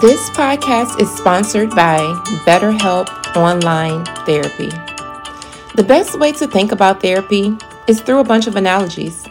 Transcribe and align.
This 0.00 0.28
podcast 0.28 1.00
is 1.00 1.10
sponsored 1.16 1.70
by 1.70 1.96
BetterHelp 2.44 3.34
Online 3.34 4.04
Therapy. 4.26 4.68
The 5.74 5.84
best 5.88 6.20
way 6.20 6.32
to 6.32 6.46
think 6.46 6.70
about 6.70 7.00
therapy 7.00 7.56
is 7.88 8.02
through 8.02 8.18
a 8.18 8.24
bunch 8.24 8.46
of 8.46 8.56
analogies. 8.56 9.24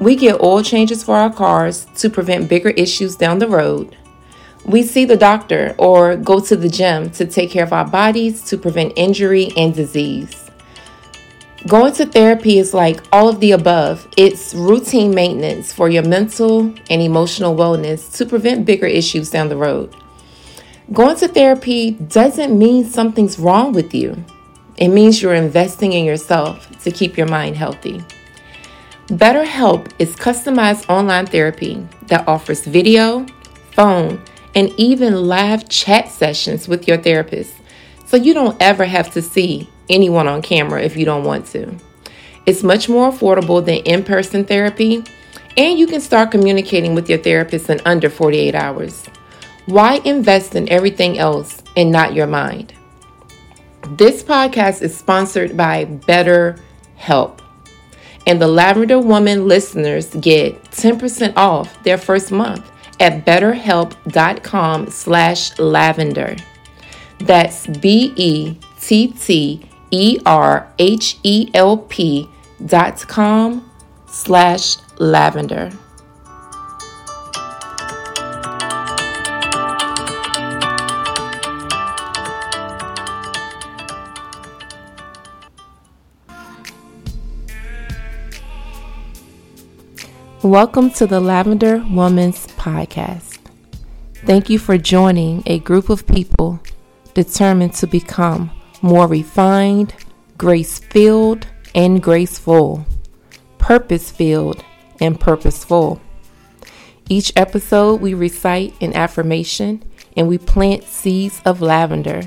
We 0.00 0.16
get 0.16 0.40
oil 0.40 0.64
changes 0.64 1.04
for 1.04 1.14
our 1.14 1.32
cars 1.32 1.86
to 1.98 2.10
prevent 2.10 2.48
bigger 2.48 2.70
issues 2.70 3.14
down 3.14 3.38
the 3.38 3.46
road. 3.46 3.96
We 4.64 4.82
see 4.82 5.04
the 5.04 5.16
doctor 5.16 5.76
or 5.78 6.16
go 6.16 6.40
to 6.40 6.56
the 6.56 6.68
gym 6.68 7.10
to 7.10 7.24
take 7.24 7.52
care 7.52 7.62
of 7.62 7.72
our 7.72 7.86
bodies 7.86 8.42
to 8.46 8.58
prevent 8.58 8.94
injury 8.96 9.52
and 9.56 9.72
disease. 9.72 10.49
Going 11.66 11.92
to 11.94 12.06
therapy 12.06 12.58
is 12.58 12.72
like 12.72 13.02
all 13.12 13.28
of 13.28 13.40
the 13.40 13.52
above. 13.52 14.08
It's 14.16 14.54
routine 14.54 15.14
maintenance 15.14 15.74
for 15.74 15.90
your 15.90 16.02
mental 16.02 16.72
and 16.88 17.02
emotional 17.02 17.54
wellness 17.54 18.16
to 18.16 18.24
prevent 18.24 18.64
bigger 18.64 18.86
issues 18.86 19.30
down 19.30 19.50
the 19.50 19.58
road. 19.58 19.94
Going 20.90 21.16
to 21.18 21.28
therapy 21.28 21.92
doesn't 21.92 22.58
mean 22.58 22.84
something's 22.86 23.38
wrong 23.38 23.74
with 23.74 23.94
you, 23.94 24.24
it 24.78 24.88
means 24.88 25.20
you're 25.20 25.34
investing 25.34 25.92
in 25.92 26.06
yourself 26.06 26.66
to 26.80 26.90
keep 26.90 27.18
your 27.18 27.28
mind 27.28 27.56
healthy. 27.56 28.02
BetterHelp 29.08 29.92
is 29.98 30.16
customized 30.16 30.88
online 30.88 31.26
therapy 31.26 31.86
that 32.06 32.26
offers 32.26 32.64
video, 32.64 33.26
phone, 33.72 34.20
and 34.54 34.72
even 34.78 35.28
live 35.28 35.68
chat 35.68 36.08
sessions 36.08 36.66
with 36.66 36.88
your 36.88 36.96
therapist, 36.96 37.54
so 38.06 38.16
you 38.16 38.32
don't 38.34 38.60
ever 38.60 38.84
have 38.84 39.12
to 39.12 39.20
see 39.22 39.69
anyone 39.90 40.28
on 40.28 40.42
camera 40.42 40.82
if 40.82 40.96
you 40.96 41.04
don't 41.04 41.24
want 41.24 41.46
to. 41.46 41.74
It's 42.46 42.62
much 42.62 42.88
more 42.88 43.10
affordable 43.10 43.64
than 43.64 43.84
in 43.84 44.02
person 44.02 44.44
therapy, 44.44 45.04
and 45.56 45.78
you 45.78 45.86
can 45.86 46.00
start 46.00 46.30
communicating 46.30 46.94
with 46.94 47.08
your 47.08 47.18
therapist 47.18 47.68
in 47.68 47.80
under 47.84 48.08
48 48.08 48.54
hours. 48.54 49.06
Why 49.66 50.00
invest 50.04 50.54
in 50.54 50.68
everything 50.68 51.18
else 51.18 51.62
and 51.76 51.92
not 51.92 52.14
your 52.14 52.26
mind? 52.26 52.72
This 53.90 54.22
podcast 54.22 54.82
is 54.82 54.96
sponsored 54.96 55.56
by 55.56 55.84
BetterHelp. 55.84 57.40
And 58.26 58.40
the 58.40 58.48
Lavender 58.48 58.98
Woman 58.98 59.48
listeners 59.48 60.14
get 60.16 60.62
10% 60.72 61.34
off 61.36 61.82
their 61.82 61.98
first 61.98 62.30
month 62.30 62.70
at 63.00 63.24
betterhelp.com 63.24 64.90
slash 64.90 65.58
lavender. 65.58 66.36
That's 67.18 67.66
B-E-T-T 67.66 69.69
E 69.90 70.18
R 70.24 70.72
H 70.78 71.18
E 71.24 71.50
L 71.52 71.76
P 71.76 72.28
dot 72.64 73.06
com 73.08 73.68
slash 74.06 74.76
lavender. 74.98 75.72
Welcome 90.42 90.90
to 90.92 91.06
the 91.06 91.20
Lavender 91.20 91.84
Woman's 91.90 92.46
Podcast. 92.46 93.38
Thank 94.24 94.48
you 94.48 94.58
for 94.58 94.78
joining 94.78 95.42
a 95.46 95.58
group 95.58 95.90
of 95.90 96.06
people 96.06 96.60
determined 97.14 97.74
to 97.74 97.86
become 97.86 98.50
more 98.82 99.06
refined, 99.06 99.94
grace 100.38 100.78
filled, 100.78 101.46
and 101.74 102.02
graceful, 102.02 102.86
purpose 103.58 104.10
filled, 104.10 104.64
and 105.00 105.18
purposeful. 105.18 106.00
Each 107.08 107.32
episode, 107.36 108.00
we 108.00 108.14
recite 108.14 108.74
an 108.80 108.94
affirmation 108.94 109.82
and 110.16 110.28
we 110.28 110.38
plant 110.38 110.84
seeds 110.84 111.40
of 111.44 111.60
lavender. 111.60 112.22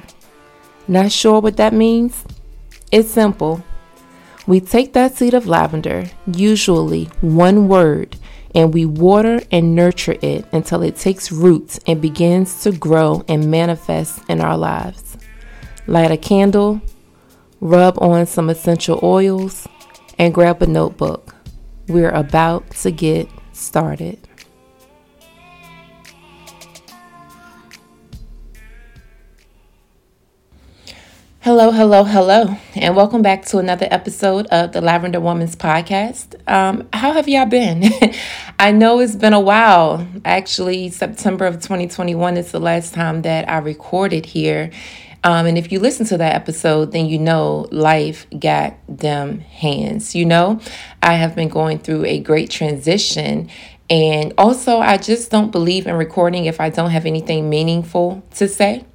Not 0.88 1.12
sure 1.12 1.40
what 1.40 1.58
that 1.58 1.74
means? 1.74 2.24
It's 2.92 3.10
simple. 3.10 3.64
We 4.46 4.60
take 4.60 4.94
that 4.94 5.16
seed 5.16 5.34
of 5.34 5.48
lavender, 5.48 6.10
usually 6.28 7.06
one 7.22 7.70
word, 7.70 8.18
and 8.54 8.74
we 8.74 8.86
water 8.86 9.42
and 9.52 9.74
nurture 9.74 10.18
it 10.22 10.46
until 10.52 10.84
it 10.84 10.98
takes 10.98 11.32
roots 11.32 11.80
and 11.88 12.02
begins 12.02 12.62
to 12.64 12.72
grow 12.72 13.24
and 13.28 13.50
manifest 13.50 14.22
in 14.30 14.42
our 14.42 14.58
lives 14.58 15.13
light 15.88 16.12
a 16.12 16.18
candle, 16.18 16.82
rub 17.60 18.02
on 18.02 18.26
some 18.26 18.50
essential 18.50 19.00
oils, 19.04 19.68
and 20.18 20.34
grab 20.34 20.62
a 20.62 20.68
notebook. 20.68 21.36
We're 21.88 22.12
about 22.12 22.70
to 22.72 22.92
get 22.92 23.30
started. 23.52 24.20
Hello, 31.44 31.72
hello, 31.72 32.06
hello, 32.06 32.56
and 32.74 32.96
welcome 32.96 33.22
back 33.22 33.44
to 33.48 33.58
another 33.58 33.86
episode 33.92 34.48
of 34.48 34.72
the 34.72 34.80
Lavender 34.80 35.20
Woman's 35.20 35.58
Podcast. 35.58 36.36
Um, 36.50 36.88
how 36.94 37.12
have 37.12 37.28
y'all 37.28 37.46
been? 37.46 37.84
I 38.60 38.72
know 38.72 39.02
it's 39.02 39.18
been 39.18 39.34
a 39.34 39.42
while. 39.42 40.08
Actually, 40.24 40.90
September 40.90 41.46
of 41.46 41.56
2021 41.56 42.38
is 42.38 42.54
the 42.54 42.62
last 42.62 42.94
time 42.94 43.24
that 43.24 43.50
I 43.50 43.58
recorded 43.58 44.26
here, 44.26 44.72
um, 45.26 45.46
and 45.46 45.58
if 45.58 45.70
you 45.70 45.82
listen 45.82 46.06
to 46.06 46.18
that 46.18 46.34
episode, 46.34 46.94
then 46.94 47.08
you 47.08 47.20
know 47.20 47.68
life 47.74 48.26
got 48.40 48.78
them 48.88 49.42
hands. 49.42 50.16
You 50.16 50.24
know, 50.24 50.62
I 51.02 51.16
have 51.16 51.36
been 51.36 51.50
going 51.50 51.80
through 51.80 52.06
a 52.06 52.20
great 52.20 52.52
transition. 52.52 53.50
And 53.90 54.34
also, 54.38 54.80
I 54.80 54.96
just 54.96 55.30
don't 55.30 55.52
believe 55.52 55.88
in 55.88 55.96
recording 55.96 56.46
if 56.46 56.62
I 56.62 56.70
don't 56.70 56.92
have 56.92 57.06
anything 57.06 57.50
meaningful 57.50 58.24
to 58.36 58.48
say. 58.48 58.86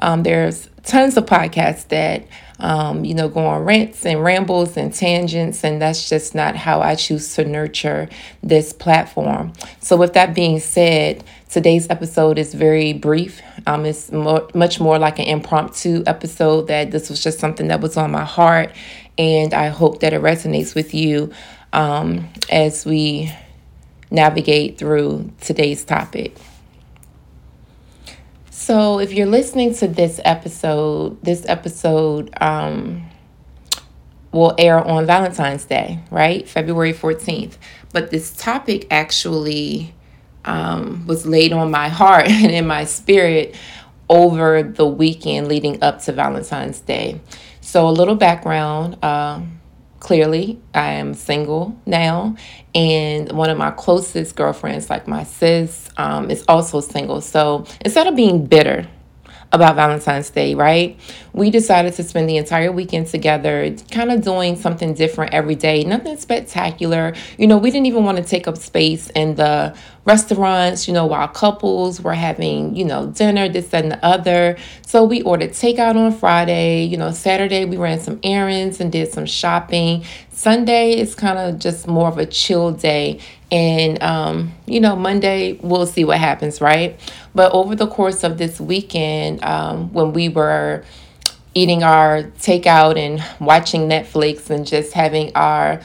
Um, 0.00 0.24
there's 0.24 0.68
tons 0.86 1.16
of 1.16 1.26
podcasts 1.26 1.88
that 1.88 2.26
um, 2.58 3.04
you 3.04 3.14
know, 3.14 3.28
go 3.28 3.44
on 3.44 3.64
rants 3.64 4.06
and 4.06 4.22
rambles 4.22 4.76
and 4.76 4.92
tangents, 4.92 5.62
and 5.62 5.80
that's 5.80 6.08
just 6.08 6.34
not 6.34 6.56
how 6.56 6.80
I 6.80 6.94
choose 6.94 7.34
to 7.34 7.44
nurture 7.44 8.08
this 8.42 8.72
platform. 8.72 9.52
So, 9.80 9.96
with 9.96 10.14
that 10.14 10.34
being 10.34 10.58
said, 10.60 11.22
today's 11.50 11.88
episode 11.90 12.38
is 12.38 12.54
very 12.54 12.94
brief. 12.94 13.42
Um, 13.66 13.84
it's 13.84 14.10
more, 14.10 14.48
much 14.54 14.80
more 14.80 14.98
like 14.98 15.18
an 15.18 15.26
impromptu 15.26 16.02
episode. 16.06 16.68
That 16.68 16.92
this 16.92 17.10
was 17.10 17.22
just 17.22 17.38
something 17.38 17.68
that 17.68 17.80
was 17.82 17.98
on 17.98 18.10
my 18.10 18.24
heart, 18.24 18.72
and 19.18 19.52
I 19.52 19.68
hope 19.68 20.00
that 20.00 20.14
it 20.14 20.22
resonates 20.22 20.74
with 20.74 20.94
you 20.94 21.32
um, 21.74 22.28
as 22.50 22.86
we 22.86 23.30
navigate 24.10 24.78
through 24.78 25.30
today's 25.42 25.84
topic. 25.84 26.36
So, 28.66 28.98
if 28.98 29.12
you're 29.12 29.28
listening 29.28 29.74
to 29.74 29.86
this 29.86 30.20
episode, 30.24 31.22
this 31.22 31.46
episode 31.46 32.36
um, 32.40 33.08
will 34.32 34.56
air 34.58 34.84
on 34.84 35.06
Valentine's 35.06 35.64
Day, 35.64 36.00
right? 36.10 36.48
February 36.48 36.92
14th. 36.92 37.58
But 37.92 38.10
this 38.10 38.32
topic 38.32 38.88
actually 38.90 39.94
um, 40.44 41.06
was 41.06 41.24
laid 41.24 41.52
on 41.52 41.70
my 41.70 41.88
heart 41.88 42.26
and 42.28 42.50
in 42.50 42.66
my 42.66 42.82
spirit 42.82 43.54
over 44.08 44.64
the 44.64 44.84
weekend 44.84 45.46
leading 45.46 45.80
up 45.80 46.02
to 46.02 46.12
Valentine's 46.12 46.80
Day. 46.80 47.20
So, 47.60 47.88
a 47.88 47.92
little 47.92 48.16
background. 48.16 49.00
Um, 49.04 49.55
clearly 50.06 50.58
i 50.72 50.92
am 50.92 51.14
single 51.14 51.76
now 51.84 52.36
and 52.76 53.32
one 53.32 53.48
of 53.48 53.56
my 53.56 53.70
closest 53.70 54.36
girlfriends 54.36 54.90
like 54.90 55.08
my 55.08 55.24
sis 55.24 55.88
um, 55.96 56.30
is 56.30 56.44
also 56.46 56.80
single. 56.80 57.22
So 57.22 57.64
instead 57.80 58.06
of 58.06 58.14
being 58.14 58.44
bitter 58.44 58.86
about 59.52 59.76
Valentine's 59.76 60.30
Day, 60.30 60.54
right? 60.54 60.98
We 61.32 61.50
decided 61.50 61.94
to 61.94 62.02
spend 62.02 62.28
the 62.28 62.36
entire 62.36 62.72
weekend 62.72 63.06
together, 63.06 63.74
kind 63.90 64.10
of 64.10 64.22
doing 64.22 64.56
something 64.56 64.94
different 64.94 65.32
every 65.32 65.54
day, 65.54 65.84
nothing 65.84 66.16
spectacular. 66.16 67.14
You 67.38 67.46
know, 67.46 67.58
we 67.58 67.70
didn't 67.70 67.86
even 67.86 68.04
want 68.04 68.18
to 68.18 68.24
take 68.24 68.48
up 68.48 68.56
space 68.56 69.10
in 69.10 69.36
the 69.36 69.76
restaurants, 70.04 70.86
you 70.86 70.94
know, 70.94 71.04
while 71.06 71.28
couples 71.28 72.00
were 72.00 72.14
having, 72.14 72.74
you 72.76 72.84
know, 72.84 73.08
dinner, 73.08 73.48
this, 73.48 73.74
and 73.74 73.90
the 73.90 74.04
other. 74.04 74.56
So 74.82 75.04
we 75.04 75.22
ordered 75.22 75.50
takeout 75.50 75.96
on 75.96 76.12
Friday. 76.12 76.84
You 76.84 76.96
know, 76.96 77.10
Saturday 77.10 77.64
we 77.64 77.76
ran 77.76 78.00
some 78.00 78.20
errands 78.22 78.80
and 78.80 78.90
did 78.90 79.12
some 79.12 79.26
shopping. 79.26 80.04
Sunday 80.30 80.98
is 80.98 81.14
kind 81.14 81.38
of 81.38 81.58
just 81.58 81.88
more 81.88 82.08
of 82.08 82.18
a 82.18 82.26
chill 82.26 82.70
day. 82.70 83.20
And, 83.50 84.02
um, 84.02 84.52
you 84.66 84.80
know, 84.80 84.96
Monday, 84.96 85.58
we'll 85.62 85.86
see 85.86 86.04
what 86.04 86.18
happens, 86.18 86.60
right? 86.60 86.98
But 87.34 87.52
over 87.52 87.76
the 87.76 87.86
course 87.86 88.24
of 88.24 88.38
this 88.38 88.60
weekend, 88.60 89.44
um, 89.44 89.92
when 89.92 90.12
we 90.12 90.28
were 90.28 90.84
eating 91.54 91.82
our 91.82 92.24
takeout 92.40 92.98
and 92.98 93.22
watching 93.40 93.88
Netflix 93.88 94.50
and 94.50 94.66
just 94.66 94.92
having 94.92 95.32
our 95.34 95.80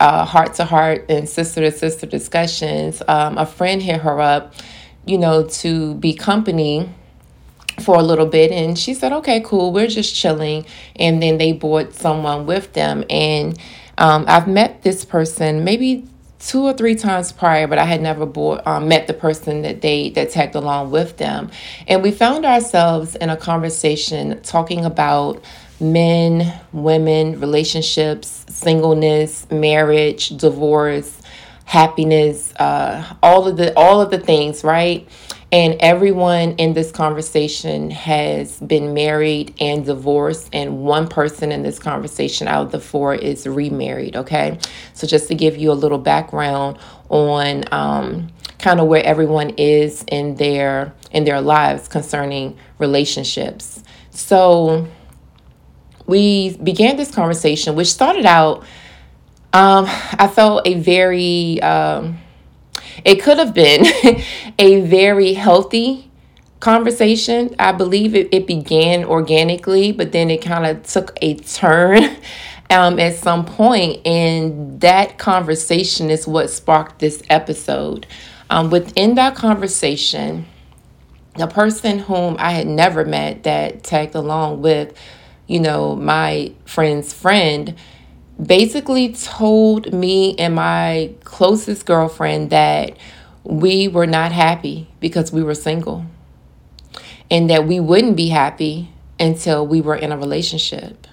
heart 0.00 0.54
to 0.54 0.64
heart 0.64 1.06
and 1.08 1.28
sister 1.28 1.62
to 1.62 1.72
sister 1.72 2.06
discussions, 2.06 3.02
um, 3.08 3.38
a 3.38 3.46
friend 3.46 3.82
hit 3.82 4.02
her 4.02 4.20
up, 4.20 4.54
you 5.06 5.18
know, 5.18 5.46
to 5.46 5.94
be 5.94 6.12
company 6.14 6.88
for 7.80 7.96
a 7.96 8.02
little 8.02 8.26
bit. 8.26 8.50
And 8.52 8.78
she 8.78 8.92
said 8.92 9.12
okay 9.12 9.40
cool 9.40 9.72
we're 9.72 9.86
just 9.86 10.14
chilling. 10.14 10.66
And 10.96 11.22
then 11.22 11.38
they 11.38 11.52
brought 11.52 11.94
someone 11.94 12.46
with 12.46 12.72
them. 12.74 13.04
And 13.08 13.58
um, 13.98 14.24
i've 14.28 14.46
met 14.46 14.82
this 14.82 15.04
person 15.04 15.64
maybe 15.64 16.06
two 16.38 16.62
or 16.62 16.72
three 16.72 16.94
times 16.94 17.32
prior, 17.32 17.66
but 17.66 17.78
I 17.78 17.84
had 17.84 18.00
never 18.00 18.26
bought, 18.26 18.66
um, 18.66 18.88
met 18.88 19.06
the 19.06 19.14
person 19.14 19.62
that 19.62 19.80
they 19.80 20.10
that 20.10 20.30
tagged 20.30 20.54
along 20.54 20.90
with 20.90 21.16
them, 21.16 21.50
and 21.86 22.02
we 22.02 22.10
found 22.10 22.44
ourselves 22.44 23.16
in 23.16 23.30
a 23.30 23.36
conversation 23.36 24.40
talking 24.42 24.84
about 24.84 25.42
men, 25.80 26.52
women, 26.72 27.40
relationships, 27.40 28.44
singleness, 28.48 29.50
marriage, 29.50 30.30
divorce, 30.30 31.20
happiness, 31.64 32.52
uh, 32.56 33.04
all 33.22 33.46
of 33.46 33.56
the 33.56 33.76
all 33.76 34.00
of 34.00 34.10
the 34.10 34.18
things, 34.18 34.64
right? 34.64 35.08
And 35.50 35.76
everyone 35.80 36.52
in 36.56 36.74
this 36.74 36.92
conversation 36.92 37.90
has 37.90 38.60
been 38.60 38.92
married 38.92 39.54
and 39.58 39.82
divorced, 39.84 40.50
and 40.52 40.80
one 40.80 41.08
person 41.08 41.52
in 41.52 41.62
this 41.62 41.78
conversation 41.78 42.46
out 42.46 42.66
of 42.66 42.72
the 42.72 42.80
four 42.80 43.14
is 43.14 43.46
remarried. 43.46 44.14
Okay, 44.14 44.58
so 44.92 45.06
just 45.06 45.26
to 45.28 45.34
give 45.34 45.56
you 45.56 45.72
a 45.72 45.74
little 45.74 45.98
background 45.98 46.78
on 47.08 47.64
um, 47.72 48.28
kind 48.58 48.78
of 48.78 48.88
where 48.88 49.02
everyone 49.02 49.50
is 49.56 50.04
in 50.08 50.34
their 50.34 50.92
in 51.12 51.24
their 51.24 51.40
lives 51.40 51.88
concerning 51.88 52.58
relationships. 52.78 53.82
So 54.10 54.86
we 56.06 56.58
began 56.58 56.98
this 56.98 57.10
conversation, 57.10 57.74
which 57.74 57.90
started 57.90 58.26
out. 58.26 58.64
Um, 59.54 59.86
I 59.88 60.28
felt 60.28 60.68
a 60.68 60.74
very 60.74 61.58
um, 61.62 62.18
it 63.04 63.22
could 63.22 63.38
have 63.38 63.54
been 63.54 63.86
a 64.58 64.80
very 64.82 65.34
healthy 65.34 66.10
conversation. 66.60 67.54
I 67.58 67.72
believe 67.72 68.14
it, 68.14 68.28
it 68.32 68.46
began 68.46 69.04
organically, 69.04 69.92
but 69.92 70.12
then 70.12 70.30
it 70.30 70.42
kind 70.42 70.66
of 70.66 70.84
took 70.84 71.16
a 71.22 71.34
turn 71.34 72.16
um, 72.70 72.98
at 72.98 73.16
some 73.16 73.44
point. 73.44 74.06
and 74.06 74.80
that 74.80 75.18
conversation 75.18 76.10
is 76.10 76.26
what 76.26 76.50
sparked 76.50 76.98
this 76.98 77.22
episode. 77.30 78.06
Um, 78.50 78.70
within 78.70 79.14
that 79.16 79.34
conversation, 79.34 80.46
the 81.36 81.46
person 81.46 82.00
whom 82.00 82.36
I 82.38 82.52
had 82.52 82.66
never 82.66 83.04
met 83.04 83.44
that 83.44 83.82
tagged 83.84 84.14
along 84.14 84.62
with, 84.62 84.96
you 85.46 85.60
know, 85.60 85.94
my 85.94 86.52
friend's 86.64 87.12
friend 87.12 87.74
basically 88.44 89.12
told 89.12 89.92
me 89.92 90.36
and 90.38 90.54
my 90.54 91.12
closest 91.24 91.86
girlfriend 91.86 92.50
that 92.50 92.96
we 93.44 93.88
were 93.88 94.06
not 94.06 94.32
happy 94.32 94.88
because 95.00 95.32
we 95.32 95.42
were 95.42 95.54
single 95.54 96.06
and 97.30 97.50
that 97.50 97.66
we 97.66 97.80
wouldn't 97.80 98.16
be 98.16 98.28
happy 98.28 98.90
until 99.18 99.66
we 99.66 99.80
were 99.80 99.96
in 99.96 100.12
a 100.12 100.16
relationship. 100.16 101.06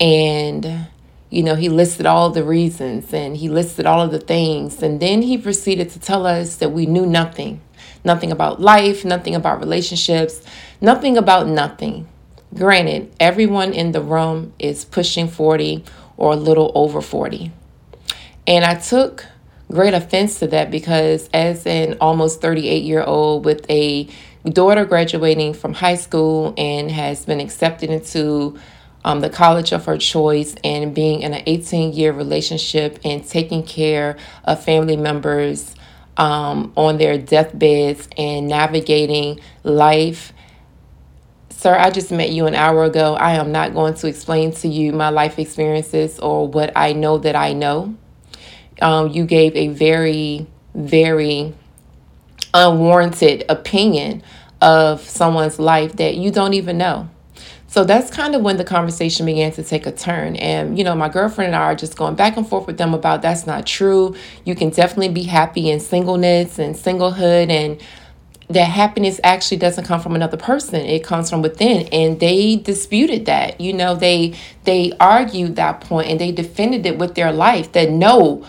And, 0.00 0.86
you 1.30 1.42
know, 1.42 1.54
he 1.56 1.68
listed 1.68 2.06
all 2.06 2.30
the 2.30 2.44
reasons 2.44 3.12
and 3.12 3.36
he 3.36 3.48
listed 3.48 3.86
all 3.86 4.00
of 4.00 4.10
the 4.10 4.20
things. 4.20 4.82
And 4.82 5.00
then 5.00 5.22
he 5.22 5.38
proceeded 5.38 5.90
to 5.90 6.00
tell 6.00 6.26
us 6.26 6.56
that 6.56 6.70
we 6.70 6.86
knew 6.86 7.06
nothing 7.06 7.60
nothing 8.04 8.30
about 8.30 8.60
life, 8.60 9.04
nothing 9.04 9.34
about 9.34 9.60
relationships, 9.60 10.42
nothing 10.80 11.16
about 11.16 11.46
nothing. 11.48 12.06
Granted, 12.54 13.12
everyone 13.18 13.72
in 13.72 13.92
the 13.92 14.00
room 14.00 14.52
is 14.58 14.84
pushing 14.84 15.26
40 15.26 15.84
or 16.16 16.32
a 16.32 16.36
little 16.36 16.72
over 16.74 17.00
40. 17.00 17.50
And 18.46 18.64
I 18.64 18.74
took 18.74 19.26
great 19.70 19.94
offense 19.94 20.38
to 20.40 20.46
that 20.48 20.70
because, 20.70 21.28
as 21.32 21.66
an 21.66 21.96
almost 22.00 22.40
38 22.40 22.84
year 22.84 23.02
old 23.02 23.44
with 23.44 23.68
a 23.70 24.08
daughter 24.44 24.84
graduating 24.84 25.54
from 25.54 25.72
high 25.72 25.94
school 25.94 26.54
and 26.58 26.90
has 26.90 27.24
been 27.24 27.40
accepted 27.40 27.90
into 27.90 28.58
um, 29.04 29.20
the 29.20 29.30
college 29.30 29.72
of 29.72 29.84
her 29.86 29.98
choice 29.98 30.54
and 30.64 30.94
being 30.94 31.20
in 31.22 31.34
an 31.34 31.42
18 31.46 31.92
year 31.92 32.12
relationship 32.12 32.98
and 33.04 33.26
taking 33.26 33.62
care 33.62 34.16
of 34.44 34.62
family 34.62 34.96
members 34.96 35.74
um, 36.16 36.72
on 36.76 36.98
their 36.98 37.18
deathbeds 37.18 38.08
and 38.16 38.48
navigating 38.48 39.40
life 39.62 40.32
Sir, 41.56 41.74
I 41.78 41.90
just 41.90 42.10
met 42.10 42.30
you 42.30 42.46
an 42.46 42.54
hour 42.54 42.84
ago. 42.84 43.14
I 43.14 43.36
am 43.36 43.52
not 43.52 43.74
going 43.74 43.94
to 43.94 44.08
explain 44.08 44.52
to 44.54 44.68
you 44.68 44.92
my 44.92 45.08
life 45.08 45.38
experiences 45.38 46.18
or 46.18 46.46
what 46.48 46.72
I 46.76 46.92
know 46.92 47.16
that 47.18 47.36
I 47.36 47.52
know. 47.52 47.94
Um, 48.82 49.08
you 49.08 49.24
gave 49.24 49.54
a 49.54 49.68
very, 49.68 50.46
very 50.74 51.54
unwarranted 52.52 53.44
opinion 53.48 54.22
of 54.60 55.00
someone's 55.08 55.58
life 55.58 55.94
that 55.96 56.16
you 56.16 56.30
don't 56.32 56.54
even 56.54 56.76
know. 56.76 57.08
So 57.68 57.84
that's 57.84 58.10
kind 58.10 58.34
of 58.34 58.42
when 58.42 58.56
the 58.56 58.64
conversation 58.64 59.24
began 59.24 59.52
to 59.52 59.62
take 59.62 59.86
a 59.86 59.92
turn. 59.92 60.36
And, 60.36 60.76
you 60.76 60.84
know, 60.84 60.94
my 60.94 61.08
girlfriend 61.08 61.54
and 61.54 61.56
I 61.56 61.66
are 61.66 61.74
just 61.74 61.96
going 61.96 62.16
back 62.16 62.36
and 62.36 62.46
forth 62.46 62.66
with 62.66 62.78
them 62.78 62.94
about 62.94 63.22
that's 63.22 63.46
not 63.46 63.64
true. 63.64 64.16
You 64.44 64.54
can 64.54 64.70
definitely 64.70 65.08
be 65.14 65.22
happy 65.22 65.70
in 65.70 65.80
singleness 65.80 66.58
and 66.58 66.74
singlehood 66.74 67.48
and 67.48 67.80
that 68.54 68.64
happiness 68.64 69.20
actually 69.22 69.58
doesn't 69.58 69.84
come 69.84 70.00
from 70.00 70.14
another 70.14 70.36
person. 70.36 70.76
It 70.76 71.04
comes 71.04 71.30
from 71.30 71.42
within. 71.42 71.88
And 71.88 72.18
they 72.20 72.56
disputed 72.56 73.26
that. 73.26 73.60
You 73.60 73.72
know 73.72 73.94
they 73.94 74.34
they 74.64 74.92
argued 74.98 75.56
that 75.56 75.80
point 75.80 76.08
and 76.08 76.20
they 76.20 76.32
defended 76.32 76.86
it 76.86 76.98
with 76.98 77.14
their 77.14 77.32
life 77.32 77.72
that 77.72 77.90
no 77.90 78.46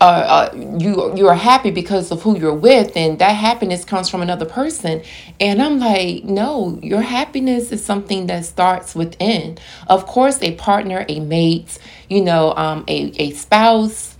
uh, 0.00 0.50
uh, 0.52 0.76
you 0.78 1.16
you 1.16 1.28
are 1.28 1.34
happy 1.34 1.70
because 1.70 2.10
of 2.10 2.22
who 2.22 2.36
you're 2.38 2.52
with 2.52 2.96
and 2.96 3.18
that 3.20 3.32
happiness 3.32 3.84
comes 3.84 4.08
from 4.08 4.22
another 4.22 4.44
person. 4.44 5.02
And 5.40 5.62
i'm 5.62 5.78
like 5.78 6.24
no 6.24 6.78
your 6.82 7.00
happiness 7.00 7.72
is 7.72 7.84
something 7.84 8.26
that 8.26 8.44
starts 8.44 8.94
within. 8.94 9.58
Of 9.88 10.06
course 10.06 10.42
a 10.42 10.54
partner 10.56 11.06
a 11.08 11.20
mate 11.20 11.78
you 12.08 12.22
know 12.22 12.54
um, 12.56 12.84
a, 12.88 13.12
a 13.16 13.30
spouse 13.30 14.13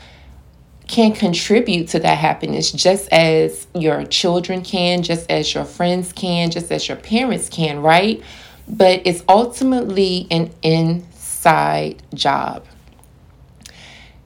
can 0.86 1.12
contribute 1.12 1.88
to 1.88 1.98
that 1.98 2.18
happiness 2.18 2.70
just 2.70 3.10
as 3.12 3.66
your 3.74 4.04
children 4.04 4.62
can, 4.62 5.02
just 5.02 5.30
as 5.30 5.54
your 5.54 5.64
friends 5.64 6.12
can, 6.12 6.50
just 6.50 6.70
as 6.70 6.86
your 6.88 6.96
parents 6.96 7.48
can, 7.48 7.80
right? 7.80 8.22
But 8.68 9.02
it's 9.04 9.22
ultimately 9.28 10.26
an 10.30 10.52
inside 10.62 12.02
job. 12.12 12.66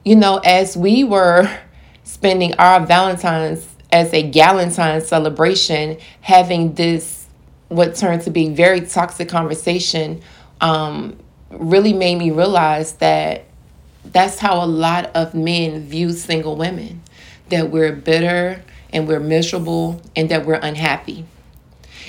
You 0.05 0.17
know, 0.17 0.39
as 0.39 0.77
we 0.77 1.05
were 1.05 1.49
spending 2.05 2.55
our 2.55 2.85
Valentine's 2.85 3.67
as 3.91 4.13
a 4.13 4.31
Galentine 4.31 5.03
celebration, 5.03 5.99
having 6.21 6.75
this 6.75 7.27
what 7.69 7.95
turned 7.95 8.23
to 8.23 8.31
be 8.31 8.49
very 8.49 8.81
toxic 8.81 9.29
conversation, 9.29 10.21
um, 10.61 11.17
really 11.51 11.93
made 11.93 12.17
me 12.17 12.31
realize 12.31 12.95
that 12.95 13.45
that's 14.05 14.39
how 14.39 14.65
a 14.65 14.67
lot 14.67 15.07
of 15.15 15.35
men 15.35 15.87
view 15.87 16.13
single 16.13 16.57
women 16.57 17.03
that 17.51 17.71
we're 17.71 17.93
bitter 17.93 18.63
and 18.93 19.07
we're 19.07 19.21
miserable 19.21 20.01
and 20.17 20.29
that 20.31 20.47
we're 20.47 20.55
unhappy. 20.55 21.25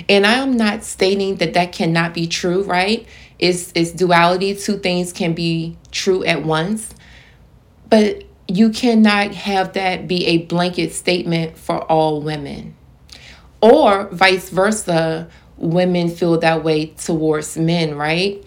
And 0.08 0.26
I 0.26 0.36
am 0.36 0.56
not 0.56 0.84
stating 0.84 1.36
that 1.38 1.54
that 1.54 1.72
cannot 1.72 2.14
be 2.14 2.28
true, 2.28 2.64
right? 2.64 3.06
It's, 3.38 3.72
it's 3.76 3.92
duality. 3.92 4.56
Two 4.56 4.78
things 4.78 5.12
can 5.12 5.34
be 5.34 5.78
true 5.92 6.24
at 6.24 6.44
once. 6.44 6.94
But 7.90 8.24
you 8.48 8.70
cannot 8.70 9.34
have 9.34 9.74
that 9.74 10.08
be 10.08 10.26
a 10.28 10.38
blanket 10.40 10.94
statement 10.94 11.58
for 11.58 11.84
all 11.84 12.22
women. 12.22 12.76
Or 13.62 14.08
vice 14.08 14.50
versa, 14.50 15.30
women 15.58 16.10
feel 16.10 16.40
that 16.40 16.64
way 16.64 16.88
towards 16.88 17.58
men, 17.58 17.96
right? 17.96 18.44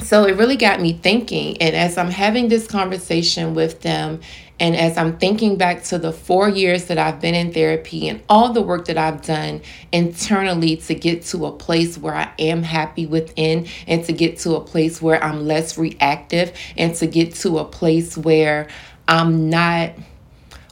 So 0.00 0.24
it 0.24 0.36
really 0.36 0.56
got 0.56 0.80
me 0.80 0.92
thinking. 0.92 1.60
And 1.60 1.74
as 1.74 1.98
I'm 1.98 2.10
having 2.10 2.48
this 2.48 2.66
conversation 2.66 3.54
with 3.54 3.82
them, 3.82 4.20
and 4.58 4.74
as 4.74 4.96
I'm 4.96 5.18
thinking 5.18 5.56
back 5.56 5.84
to 5.84 5.98
the 5.98 6.12
four 6.12 6.48
years 6.48 6.86
that 6.86 6.96
I've 6.96 7.20
been 7.20 7.34
in 7.34 7.52
therapy 7.52 8.08
and 8.08 8.22
all 8.28 8.54
the 8.54 8.62
work 8.62 8.86
that 8.86 8.96
I've 8.96 9.20
done 9.20 9.60
internally 9.92 10.76
to 10.76 10.94
get 10.94 11.22
to 11.24 11.44
a 11.44 11.52
place 11.52 11.98
where 11.98 12.14
I 12.14 12.32
am 12.38 12.62
happy 12.62 13.04
within, 13.06 13.66
and 13.86 14.04
to 14.04 14.12
get 14.12 14.38
to 14.40 14.54
a 14.54 14.60
place 14.60 15.02
where 15.02 15.22
I'm 15.22 15.46
less 15.46 15.76
reactive, 15.76 16.56
and 16.76 16.94
to 16.96 17.06
get 17.06 17.34
to 17.36 17.58
a 17.58 17.64
place 17.64 18.16
where 18.16 18.68
I'm 19.08 19.50
not 19.50 19.92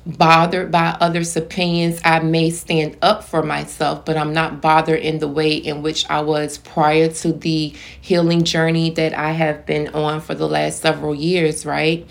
bothered 0.07 0.71
by 0.71 0.97
others' 1.01 1.37
opinions. 1.37 2.01
I 2.05 2.21
may 2.21 2.51
stand 2.51 2.97
up 3.03 3.25
for 3.25 3.43
myself, 3.43 4.05
but 4.05 4.17
I'm 4.17 4.33
not 4.33 4.61
bothered 4.61 5.01
in 5.01 5.19
the 5.19 5.29
way 5.29 5.55
in 5.55 5.83
which 5.83 6.09
I 6.11 6.21
was 6.21 6.59
prior 6.59 7.09
to 7.09 7.33
the 7.33 7.75
healing 8.01 8.45
journey 8.45 8.91
that 8.91 9.15
I 9.15 9.33
have 9.33 9.67
been 9.67 9.89
on 9.89 10.21
for 10.21 10.35
the 10.35 10.49
last 10.49 10.81
several 10.83 11.15
years, 11.15 11.65
right? 11.65 12.07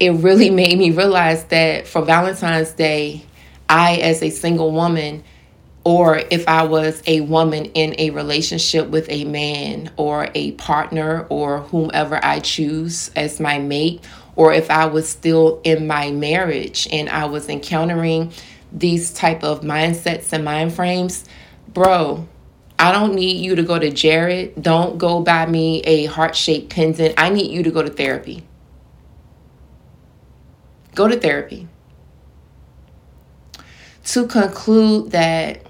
It 0.00 0.10
really 0.10 0.50
made 0.62 0.78
me 0.78 0.90
realize 0.90 1.44
that 1.44 1.86
for 1.86 2.02
Valentine's 2.02 2.72
Day, 2.72 3.24
I, 3.68 3.96
as 3.96 4.22
a 4.22 4.30
single 4.30 4.72
woman, 4.72 5.22
or 5.84 6.20
if 6.30 6.46
I 6.48 6.64
was 6.64 7.02
a 7.06 7.22
woman 7.22 7.66
in 7.66 7.94
a 7.98 8.10
relationship 8.10 8.88
with 8.88 9.06
a 9.08 9.24
man 9.24 9.90
or 9.96 10.28
a 10.34 10.52
partner 10.52 11.26
or 11.30 11.60
whomever 11.60 12.22
I 12.22 12.40
choose 12.40 13.10
as 13.16 13.40
my 13.40 13.58
mate, 13.58 14.02
or 14.38 14.52
if 14.52 14.70
I 14.70 14.86
was 14.86 15.08
still 15.08 15.60
in 15.64 15.88
my 15.88 16.12
marriage 16.12 16.86
and 16.92 17.08
I 17.08 17.24
was 17.24 17.48
encountering 17.48 18.32
these 18.70 19.12
type 19.12 19.42
of 19.42 19.62
mindsets 19.62 20.32
and 20.32 20.44
mind 20.44 20.72
frames, 20.72 21.24
bro, 21.66 22.28
I 22.78 22.92
don't 22.92 23.16
need 23.16 23.44
you 23.44 23.56
to 23.56 23.64
go 23.64 23.80
to 23.80 23.90
Jared. 23.90 24.62
Don't 24.62 24.96
go 24.96 25.20
buy 25.20 25.46
me 25.46 25.80
a 25.80 26.04
heart-shaped 26.04 26.70
pendant. 26.70 27.16
I 27.18 27.30
need 27.30 27.50
you 27.50 27.64
to 27.64 27.72
go 27.72 27.82
to 27.82 27.90
therapy. 27.90 28.44
go 30.94 31.08
to 31.08 31.16
therapy. 31.18 31.68
To 34.04 34.26
conclude 34.26 35.10
that 35.10 35.62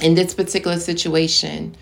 in 0.00 0.14
this 0.14 0.34
particular 0.34 0.78
situation, 0.78 1.76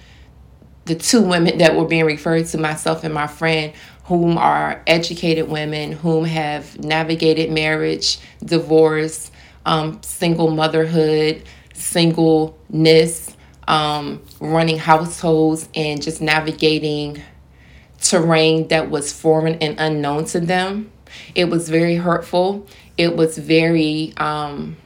the 0.84 0.94
two 0.94 1.22
women 1.22 1.58
that 1.58 1.76
were 1.76 1.86
being 1.86 2.04
referred 2.04 2.46
to, 2.48 2.58
myself 2.58 3.04
and 3.04 3.14
my 3.14 3.26
friend, 3.26 3.72
whom 4.04 4.36
are 4.36 4.82
educated 4.86 5.48
women, 5.48 5.92
whom 5.92 6.24
have 6.24 6.78
navigated 6.78 7.50
marriage, 7.50 8.18
divorce, 8.44 9.30
um, 9.64 10.00
single 10.02 10.50
motherhood, 10.50 11.42
singleness, 11.72 13.34
um, 13.66 14.22
running 14.40 14.78
households, 14.78 15.68
and 15.74 16.02
just 16.02 16.20
navigating 16.20 17.22
terrain 18.00 18.68
that 18.68 18.90
was 18.90 19.12
foreign 19.12 19.54
and 19.56 19.80
unknown 19.80 20.26
to 20.26 20.40
them. 20.40 20.90
It 21.34 21.46
was 21.46 21.70
very 21.70 21.96
hurtful. 21.96 22.66
It 22.98 23.16
was 23.16 23.38
very, 23.38 24.12
um, 24.18 24.76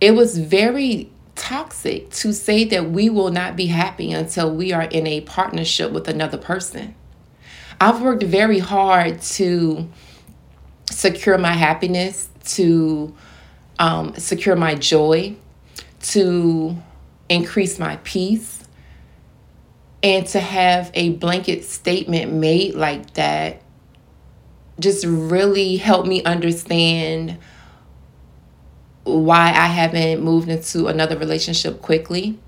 it 0.00 0.12
was 0.12 0.38
very 0.38 1.10
toxic 1.34 2.10
to 2.10 2.32
say 2.32 2.64
that 2.64 2.90
we 2.90 3.10
will 3.10 3.30
not 3.30 3.56
be 3.56 3.66
happy 3.66 4.12
until 4.12 4.54
we 4.54 4.72
are 4.72 4.84
in 4.84 5.06
a 5.06 5.20
partnership 5.22 5.92
with 5.92 6.08
another 6.08 6.38
person. 6.38 6.94
I've 7.80 8.00
worked 8.00 8.22
very 8.22 8.58
hard 8.58 9.20
to 9.22 9.88
secure 10.90 11.38
my 11.38 11.52
happiness, 11.52 12.28
to 12.44 13.14
um, 13.78 14.14
secure 14.16 14.56
my 14.56 14.74
joy, 14.74 15.36
to 16.00 16.76
increase 17.28 17.78
my 17.78 17.96
peace, 18.04 18.66
and 20.02 20.26
to 20.28 20.40
have 20.40 20.90
a 20.94 21.10
blanket 21.10 21.64
statement 21.64 22.32
made 22.32 22.74
like 22.74 23.14
that 23.14 23.62
just 24.78 25.04
really 25.06 25.76
helped 25.76 26.06
me 26.06 26.22
understand 26.24 27.38
why 29.04 29.48
I 29.48 29.66
haven't 29.66 30.22
moved 30.22 30.48
into 30.48 30.86
another 30.86 31.16
relationship 31.16 31.80
quickly. 31.80 32.38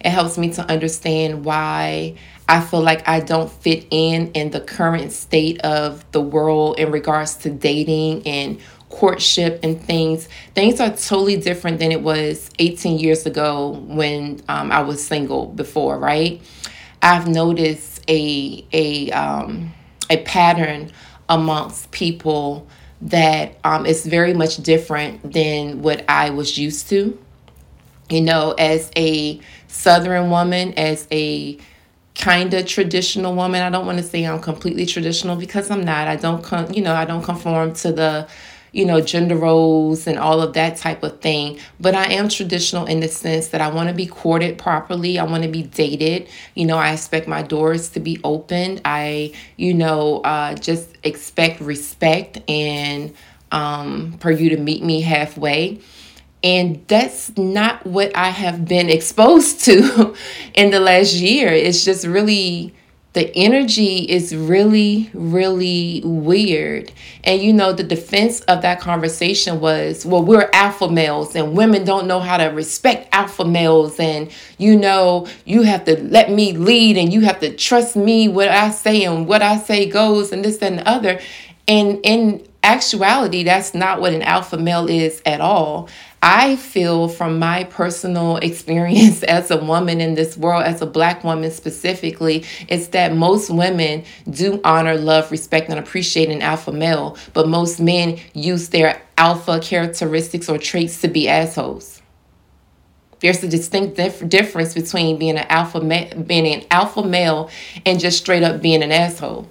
It 0.00 0.10
helps 0.10 0.36
me 0.36 0.52
to 0.54 0.62
understand 0.70 1.44
why 1.44 2.16
I 2.48 2.60
feel 2.60 2.80
like 2.80 3.06
I 3.08 3.20
don't 3.20 3.50
fit 3.50 3.86
in 3.90 4.30
in 4.32 4.50
the 4.50 4.60
current 4.60 5.12
state 5.12 5.60
of 5.62 6.04
the 6.12 6.20
world 6.20 6.78
in 6.78 6.92
regards 6.92 7.34
to 7.38 7.50
dating 7.50 8.26
and 8.26 8.60
courtship 8.88 9.60
and 9.62 9.80
things. 9.80 10.28
Things 10.54 10.80
are 10.80 10.90
totally 10.90 11.36
different 11.36 11.80
than 11.80 11.90
it 11.90 12.02
was 12.02 12.50
18 12.58 12.98
years 12.98 13.26
ago 13.26 13.82
when 13.88 14.42
um, 14.48 14.70
I 14.70 14.80
was 14.82 15.04
single 15.04 15.46
before, 15.46 15.98
right? 15.98 16.40
I've 17.02 17.26
noticed 17.28 18.02
a 18.08 18.64
a 18.72 19.10
um, 19.10 19.74
a 20.08 20.22
pattern 20.22 20.92
amongst 21.28 21.90
people 21.90 22.66
that 23.02 23.58
um, 23.64 23.84
is 23.86 24.06
very 24.06 24.32
much 24.32 24.56
different 24.58 25.32
than 25.32 25.82
what 25.82 26.04
I 26.08 26.30
was 26.30 26.56
used 26.56 26.88
to. 26.90 27.18
You 28.08 28.20
know, 28.20 28.52
as 28.52 28.90
a 28.96 29.40
Southern 29.66 30.30
woman, 30.30 30.72
as 30.74 31.08
a 31.10 31.58
kind 32.18 32.52
of 32.54 32.66
traditional 32.66 33.34
woman, 33.34 33.62
I 33.62 33.70
don't 33.70 33.86
want 33.86 33.98
to 33.98 34.04
say 34.04 34.24
I'm 34.24 34.40
completely 34.40 34.86
traditional 34.86 35.36
because 35.36 35.70
I'm 35.70 35.84
not. 35.84 36.08
I 36.08 36.16
don't, 36.16 36.42
con- 36.42 36.72
you 36.72 36.82
know, 36.82 36.94
I 36.94 37.04
don't 37.04 37.22
conform 37.22 37.74
to 37.74 37.92
the 37.92 38.28
you 38.72 38.84
know, 38.84 39.00
gender 39.00 39.36
roles 39.36 40.06
and 40.06 40.18
all 40.18 40.42
of 40.42 40.52
that 40.52 40.76
type 40.76 41.02
of 41.02 41.18
thing. 41.22 41.58
But 41.80 41.94
I 41.94 42.12
am 42.12 42.28
traditional 42.28 42.84
in 42.84 43.00
the 43.00 43.08
sense 43.08 43.48
that 43.48 43.62
I 43.62 43.68
want 43.68 43.88
to 43.88 43.94
be 43.94 44.06
courted 44.06 44.58
properly. 44.58 45.18
I 45.18 45.24
want 45.24 45.44
to 45.44 45.48
be 45.48 45.62
dated. 45.62 46.28
You 46.54 46.66
know, 46.66 46.76
I 46.76 46.92
expect 46.92 47.26
my 47.26 47.40
doors 47.40 47.88
to 47.90 48.00
be 48.00 48.20
opened. 48.22 48.82
I, 48.84 49.32
you 49.56 49.72
know, 49.72 50.18
uh, 50.18 50.56
just 50.56 50.90
expect 51.04 51.62
respect 51.62 52.38
and 52.50 53.14
um, 53.50 54.12
for 54.18 54.30
you 54.30 54.50
to 54.50 54.58
meet 54.58 54.82
me 54.82 55.00
halfway. 55.00 55.80
And 56.46 56.86
that's 56.86 57.36
not 57.36 57.84
what 57.84 58.16
I 58.16 58.30
have 58.30 58.66
been 58.66 58.88
exposed 58.88 59.64
to 59.64 60.14
in 60.54 60.70
the 60.70 60.78
last 60.78 61.14
year. 61.14 61.48
It's 61.48 61.84
just 61.84 62.06
really 62.06 62.72
the 63.14 63.34
energy 63.34 64.08
is 64.08 64.36
really, 64.36 65.10
really 65.12 66.02
weird. 66.04 66.92
And 67.24 67.42
you 67.42 67.52
know, 67.52 67.72
the 67.72 67.82
defense 67.82 68.42
of 68.42 68.62
that 68.62 68.78
conversation 68.78 69.58
was, 69.58 70.06
well, 70.06 70.22
we're 70.22 70.48
alpha 70.52 70.88
males 70.88 71.34
and 71.34 71.56
women 71.56 71.84
don't 71.84 72.06
know 72.06 72.20
how 72.20 72.36
to 72.36 72.44
respect 72.44 73.08
alpha 73.10 73.44
males. 73.44 73.98
And 73.98 74.30
you 74.56 74.76
know, 74.76 75.26
you 75.46 75.62
have 75.62 75.84
to 75.86 76.00
let 76.00 76.30
me 76.30 76.52
lead 76.52 76.96
and 76.96 77.12
you 77.12 77.22
have 77.22 77.40
to 77.40 77.56
trust 77.56 77.96
me 77.96 78.28
what 78.28 78.48
I 78.48 78.70
say 78.70 79.02
and 79.02 79.26
what 79.26 79.42
I 79.42 79.56
say 79.56 79.88
goes 79.88 80.30
and 80.30 80.44
this 80.44 80.58
and 80.58 80.78
the 80.78 80.88
other. 80.88 81.18
And 81.66 81.98
in 82.04 82.46
actuality, 82.62 83.44
that's 83.44 83.74
not 83.74 84.00
what 84.00 84.12
an 84.12 84.22
alpha 84.22 84.58
male 84.58 84.88
is 84.88 85.22
at 85.24 85.40
all. 85.40 85.88
I 86.28 86.56
feel 86.56 87.06
from 87.06 87.38
my 87.38 87.62
personal 87.62 88.36
experience 88.48 89.22
as 89.22 89.52
a 89.52 89.58
woman 89.58 90.00
in 90.00 90.16
this 90.16 90.36
world, 90.36 90.64
as 90.64 90.82
a 90.82 90.86
black 90.86 91.22
woman 91.22 91.52
specifically, 91.52 92.44
is 92.68 92.88
that 92.88 93.14
most 93.14 93.48
women 93.48 94.02
do 94.28 94.60
honor, 94.64 94.96
love, 94.96 95.30
respect, 95.30 95.70
and 95.70 95.78
appreciate 95.78 96.28
an 96.28 96.42
alpha 96.42 96.72
male, 96.72 97.16
but 97.32 97.46
most 97.46 97.78
men 97.78 98.18
use 98.34 98.70
their 98.70 99.00
alpha 99.16 99.60
characteristics 99.60 100.48
or 100.48 100.58
traits 100.58 101.00
to 101.02 101.06
be 101.06 101.28
assholes. 101.28 102.02
There's 103.20 103.44
a 103.44 103.48
distinct 103.48 103.96
dif- 103.96 104.28
difference 104.28 104.74
between 104.74 105.18
being 105.18 105.38
an 105.38 105.46
alpha 105.48 105.80
ma- 105.80 106.12
being 106.26 106.52
an 106.52 106.66
alpha 106.72 107.04
male 107.04 107.50
and 107.86 108.00
just 108.00 108.18
straight 108.18 108.42
up 108.42 108.60
being 108.60 108.82
an 108.82 108.90
asshole. 108.90 109.48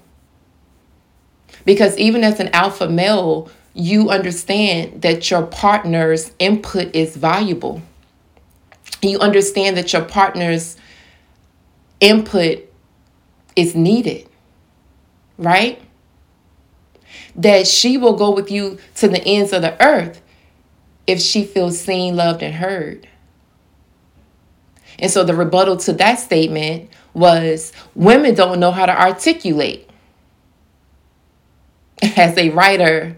Because 1.64 1.98
even 1.98 2.26
as 2.26 2.42
an 2.42 2.50
alpha 2.50 2.90
male, 2.90 3.50
you 3.76 4.10
understand 4.10 5.02
that 5.02 5.30
your 5.30 5.46
partner's 5.46 6.32
input 6.40 6.96
is 6.96 7.18
valuable. 7.18 7.82
You 9.02 9.20
understand 9.20 9.76
that 9.76 9.92
your 9.92 10.04
partner's 10.04 10.78
input 12.00 12.60
is 13.58 13.76
needed, 13.76 14.30
right? 15.38 15.82
That 17.36 17.68
she 17.68 17.98
will 17.98 18.16
go 18.16 18.32
with 18.32 18.50
you 18.50 18.80
to 18.96 19.10
the 19.10 19.22
ends 19.26 19.52
of 19.52 19.62
the 19.62 19.82
earth 19.86 20.22
if 21.06 21.20
she 21.20 21.44
feels 21.44 21.78
seen, 21.78 22.16
loved, 22.16 22.42
and 22.42 22.56
heard. 22.56 23.10
And 24.98 25.12
so 25.12 25.26
the 25.26 25.36
rebuttal 25.36 25.76
to 25.78 25.94
that 25.94 26.16
statement 26.16 26.90
was 27.14 27.74
women 27.94 28.36
don't 28.36 28.62
know 28.62 28.72
how 28.72 28.86
to 28.86 28.98
articulate. 28.98 29.90
As 32.16 32.38
a 32.38 32.52
writer, 32.52 33.18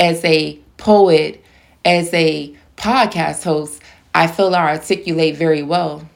as 0.00 0.24
a 0.24 0.58
poet, 0.78 1.44
as 1.84 2.12
a 2.14 2.56
podcast 2.76 3.44
host, 3.44 3.82
I 4.14 4.26
feel 4.26 4.54
I 4.54 4.70
articulate 4.70 5.36
very 5.36 5.62
well. 5.62 6.08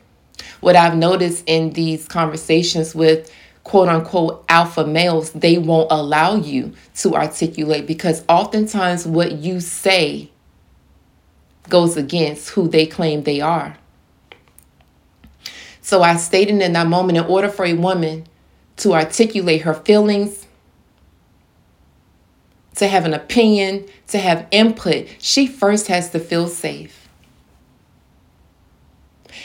What 0.60 0.74
I've 0.74 0.96
noticed 0.96 1.44
in 1.46 1.70
these 1.74 2.08
conversations 2.08 2.94
with 2.94 3.30
quote 3.62 3.88
unquote 3.88 4.44
alpha 4.48 4.86
males, 4.86 5.30
they 5.32 5.58
won't 5.58 5.92
allow 5.92 6.36
you 6.36 6.72
to 6.96 7.14
articulate 7.14 7.86
because 7.86 8.24
oftentimes 8.28 9.06
what 9.06 9.32
you 9.32 9.60
say 9.60 10.30
goes 11.68 11.96
against 11.96 12.50
who 12.50 12.68
they 12.68 12.86
claim 12.86 13.22
they 13.22 13.40
are. 13.40 13.76
So 15.82 16.02
I 16.02 16.16
stated 16.16 16.62
in 16.62 16.72
that 16.72 16.86
moment 16.86 17.18
in 17.18 17.24
order 17.24 17.48
for 17.50 17.66
a 17.66 17.74
woman 17.74 18.24
to 18.78 18.94
articulate 18.94 19.62
her 19.62 19.74
feelings, 19.74 20.46
to 22.76 22.88
have 22.88 23.04
an 23.04 23.14
opinion, 23.14 23.86
to 24.08 24.18
have 24.18 24.46
input, 24.50 25.08
she 25.18 25.46
first 25.46 25.86
has 25.88 26.10
to 26.10 26.18
feel 26.18 26.48
safe. 26.48 27.08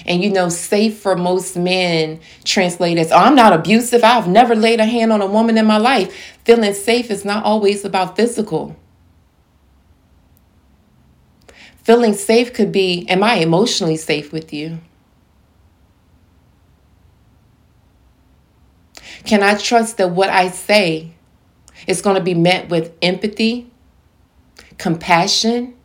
And 0.06 0.24
you 0.24 0.32
know, 0.32 0.50
safe 0.50 0.98
for 1.00 1.16
most 1.16 1.58
men 1.58 2.22
translate 2.44 2.98
as, 2.98 3.12
oh, 3.12 3.18
I'm 3.18 3.36
not 3.36 3.54
abusive. 3.54 4.04
I've 4.04 4.28
never 4.28 4.56
laid 4.56 4.80
a 4.80 4.86
hand 4.86 5.12
on 5.12 5.22
a 5.22 5.28
woman 5.28 5.58
in 5.58 5.66
my 5.66 5.78
life. 5.78 6.38
Feeling 6.46 6.74
safe 6.74 7.12
is 7.12 7.26
not 7.26 7.44
always 7.44 7.84
about 7.84 8.16
physical. 8.16 8.76
Feeling 11.84 12.14
safe 12.14 12.54
could 12.54 12.72
be, 12.72 13.08
am 13.10 13.24
I 13.24 13.36
emotionally 13.36 13.98
safe 13.98 14.32
with 14.32 14.54
you? 14.54 14.80
Can 19.26 19.44
I 19.44 19.56
trust 19.56 19.98
that 19.98 20.12
what 20.12 20.30
I 20.30 20.50
say 20.50 21.12
it's 21.88 22.02
going 22.02 22.16
to 22.16 22.22
be 22.22 22.34
met 22.34 22.70
with 22.70 22.94
empathy, 23.02 23.72
compassion, 24.78 25.76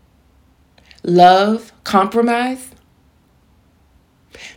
love, 1.03 1.73
compromise. 1.85 2.71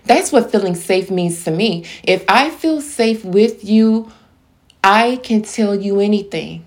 That's 0.06 0.32
what 0.32 0.51
feeling 0.51 0.75
safe 0.75 1.12
means 1.12 1.44
to 1.44 1.51
me. 1.51 1.86
If 2.03 2.24
I 2.27 2.50
feel 2.50 2.82
safe 2.82 3.24
with 3.24 3.63
you, 3.63 4.12
I 4.84 5.17
can 5.17 5.41
tell 5.41 5.75
you 5.75 6.00
anything. 6.00 6.65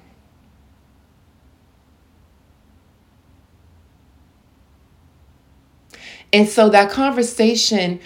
And 6.32 6.48
so 6.48 6.68
that 6.68 6.90
conversation 6.90 8.00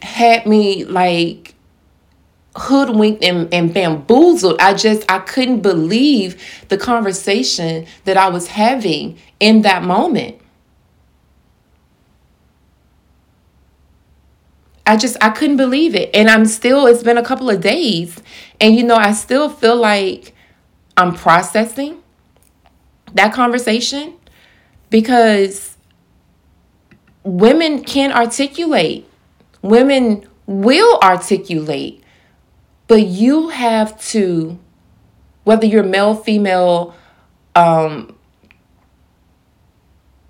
had 0.00 0.46
me 0.46 0.84
like 0.84 1.53
hoodwinked 2.56 3.24
and, 3.24 3.52
and 3.52 3.74
bamboozled. 3.74 4.60
I 4.60 4.74
just 4.74 5.10
I 5.10 5.18
couldn't 5.20 5.60
believe 5.60 6.42
the 6.68 6.78
conversation 6.78 7.86
that 8.04 8.16
I 8.16 8.28
was 8.28 8.48
having 8.48 9.18
in 9.40 9.62
that 9.62 9.82
moment. 9.82 10.40
I 14.86 14.96
just 14.96 15.16
I 15.20 15.30
couldn't 15.30 15.56
believe 15.56 15.94
it. 15.94 16.10
And 16.14 16.28
I'm 16.28 16.46
still 16.46 16.86
it's 16.86 17.02
been 17.02 17.18
a 17.18 17.24
couple 17.24 17.50
of 17.50 17.60
days 17.60 18.22
and 18.60 18.76
you 18.76 18.82
know 18.84 18.96
I 18.96 19.12
still 19.12 19.48
feel 19.48 19.76
like 19.76 20.34
I'm 20.96 21.14
processing 21.14 22.02
that 23.14 23.32
conversation 23.32 24.14
because 24.90 25.76
women 27.24 27.82
can 27.82 28.12
articulate. 28.12 29.08
Women 29.62 30.28
will 30.46 30.98
articulate. 31.02 32.03
But 32.94 33.08
you 33.08 33.48
have 33.48 34.00
to 34.10 34.56
whether 35.42 35.66
you're 35.66 35.82
male, 35.82 36.14
female, 36.14 36.94
um, 37.56 38.16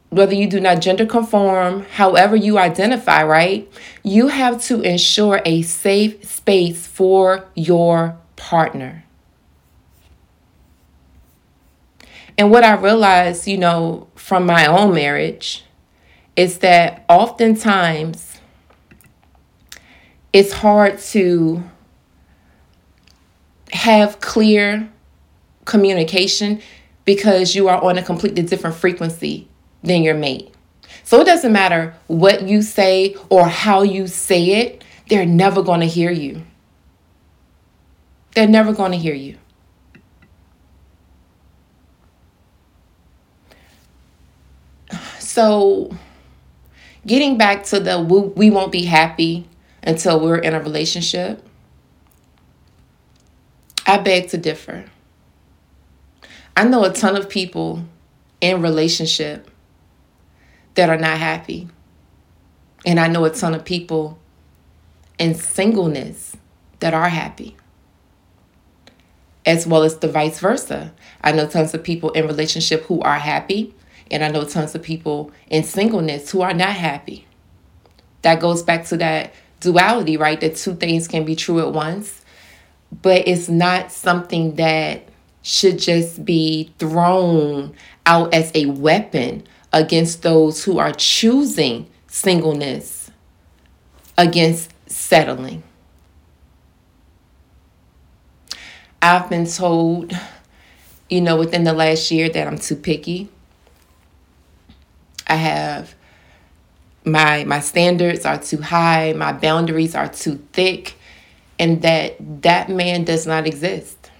whether 0.08 0.34
you 0.34 0.48
do 0.48 0.58
not 0.60 0.80
gender 0.80 1.04
conform, 1.04 1.82
however 1.82 2.34
you 2.34 2.56
identify, 2.56 3.22
right? 3.22 3.70
You 4.02 4.28
have 4.28 4.62
to 4.62 4.80
ensure 4.80 5.42
a 5.44 5.60
safe 5.60 6.24
space 6.24 6.86
for 6.86 7.44
your 7.54 8.16
partner. 8.36 9.04
And 12.38 12.50
what 12.50 12.64
I 12.64 12.76
realized, 12.76 13.46
you 13.46 13.58
know, 13.58 14.08
from 14.14 14.46
my 14.46 14.64
own 14.64 14.94
marriage 14.94 15.66
is 16.34 16.60
that 16.60 17.04
oftentimes 17.10 18.40
it's 20.32 20.54
hard 20.54 20.98
to 20.98 21.62
have 23.74 24.20
clear 24.20 24.88
communication 25.64 26.60
because 27.04 27.54
you 27.54 27.68
are 27.68 27.82
on 27.82 27.98
a 27.98 28.02
completely 28.02 28.42
different 28.42 28.76
frequency 28.76 29.48
than 29.82 30.02
your 30.02 30.14
mate. 30.14 30.54
So 31.02 31.20
it 31.20 31.24
doesn't 31.24 31.52
matter 31.52 31.94
what 32.06 32.48
you 32.48 32.62
say 32.62 33.16
or 33.28 33.46
how 33.46 33.82
you 33.82 34.06
say 34.06 34.44
it, 34.62 34.84
they're 35.08 35.26
never 35.26 35.62
going 35.62 35.80
to 35.80 35.86
hear 35.86 36.10
you. 36.10 36.42
They're 38.34 38.48
never 38.48 38.72
going 38.72 38.92
to 38.92 38.98
hear 38.98 39.14
you. 39.14 39.36
So, 45.18 45.90
getting 47.06 47.36
back 47.36 47.64
to 47.64 47.80
the 47.80 48.00
we 48.00 48.50
won't 48.50 48.70
be 48.70 48.84
happy 48.84 49.48
until 49.82 50.20
we're 50.20 50.38
in 50.38 50.54
a 50.54 50.60
relationship, 50.60 51.44
I 53.86 53.98
beg 53.98 54.28
to 54.30 54.38
differ. 54.38 54.86
I 56.56 56.64
know 56.64 56.84
a 56.84 56.92
ton 56.92 57.16
of 57.16 57.28
people 57.28 57.84
in 58.40 58.62
relationship 58.62 59.50
that 60.74 60.88
are 60.88 60.98
not 60.98 61.18
happy. 61.18 61.68
And 62.86 63.00
I 63.00 63.08
know 63.08 63.24
a 63.24 63.30
ton 63.30 63.54
of 63.54 63.64
people 63.64 64.18
in 65.18 65.34
singleness 65.34 66.36
that 66.80 66.92
are 66.92 67.08
happy, 67.08 67.56
as 69.46 69.66
well 69.66 69.82
as 69.84 69.98
the 69.98 70.08
vice 70.08 70.38
versa. 70.38 70.92
I 71.22 71.32
know 71.32 71.46
tons 71.46 71.72
of 71.72 71.82
people 71.82 72.10
in 72.10 72.26
relationship 72.26 72.82
who 72.84 73.00
are 73.00 73.18
happy, 73.18 73.74
and 74.10 74.22
I 74.22 74.28
know 74.28 74.44
tons 74.44 74.74
of 74.74 74.82
people 74.82 75.32
in 75.48 75.64
singleness 75.64 76.30
who 76.30 76.42
are 76.42 76.52
not 76.52 76.74
happy. 76.74 77.26
That 78.22 78.40
goes 78.40 78.62
back 78.62 78.84
to 78.86 78.96
that 78.98 79.32
duality, 79.60 80.16
right? 80.16 80.40
That 80.40 80.56
two 80.56 80.74
things 80.74 81.08
can 81.08 81.24
be 81.24 81.36
true 81.36 81.60
at 81.60 81.72
once, 81.72 82.23
but 83.02 83.26
it's 83.26 83.48
not 83.48 83.90
something 83.90 84.56
that 84.56 85.08
should 85.42 85.78
just 85.78 86.24
be 86.24 86.72
thrown 86.78 87.74
out 88.06 88.32
as 88.32 88.50
a 88.54 88.66
weapon 88.66 89.44
against 89.72 90.22
those 90.22 90.64
who 90.64 90.78
are 90.78 90.92
choosing 90.92 91.86
singleness 92.06 93.10
against 94.16 94.72
settling. 94.86 95.62
I've 99.02 99.28
been 99.28 99.46
told, 99.46 100.12
you 101.10 101.20
know, 101.20 101.36
within 101.36 101.64
the 101.64 101.74
last 101.74 102.10
year 102.10 102.28
that 102.30 102.46
I'm 102.46 102.58
too 102.58 102.76
picky. 102.76 103.28
I 105.26 105.34
have 105.34 105.94
my 107.04 107.44
my 107.44 107.60
standards 107.60 108.24
are 108.24 108.38
too 108.38 108.62
high, 108.62 109.12
my 109.12 109.32
boundaries 109.32 109.94
are 109.94 110.08
too 110.08 110.42
thick, 110.52 110.94
and 111.58 111.82
that 111.82 112.16
that 112.42 112.68
man 112.68 113.04
does 113.04 113.26
not 113.26 113.46
exist. 113.46 114.10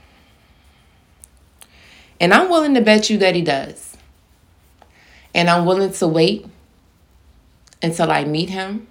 And 2.21 2.33
I'm 2.33 2.49
willing 2.49 2.75
to 2.75 2.81
bet 2.81 3.11
you 3.11 3.19
that 3.19 3.35
he 3.35 3.43
does. 3.43 3.97
And 5.35 5.51
I'm 5.51 5.67
willing 5.67 5.93
to 5.93 6.07
wait 6.07 6.47
until 7.83 8.11
I 8.11 8.25
meet 8.25 8.51
him. 8.51 8.87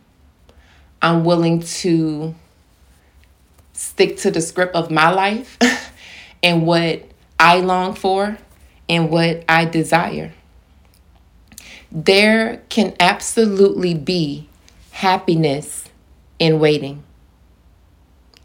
I'm 1.02 1.24
willing 1.24 1.62
to 1.62 2.36
stick 3.74 4.18
to 4.18 4.32
the 4.32 4.42
script 4.42 4.76
of 4.76 4.92
my 4.92 5.10
life 5.10 5.58
and 6.44 6.66
what 6.66 7.04
I 7.40 7.60
long 7.62 7.96
for 7.96 8.38
and 8.88 9.10
what 9.10 9.44
I 9.50 9.66
desire. 9.66 10.34
There 11.92 12.62
can 12.70 12.96
absolutely 13.00 13.94
be 13.94 14.48
happiness 14.92 15.86
in 16.40 16.60
waiting. 16.60 17.04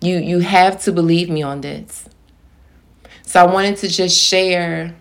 You 0.01 0.19
you 0.19 0.41
have 0.41 0.81
to 0.83 0.93
believe 0.93 1.29
me 1.29 1.43
on 1.43 1.61
this. 1.61 2.09
So 3.23 3.41
I 3.41 3.47
wanted 3.47 3.77
to 3.79 3.89
just 3.89 4.19
share 4.19 4.95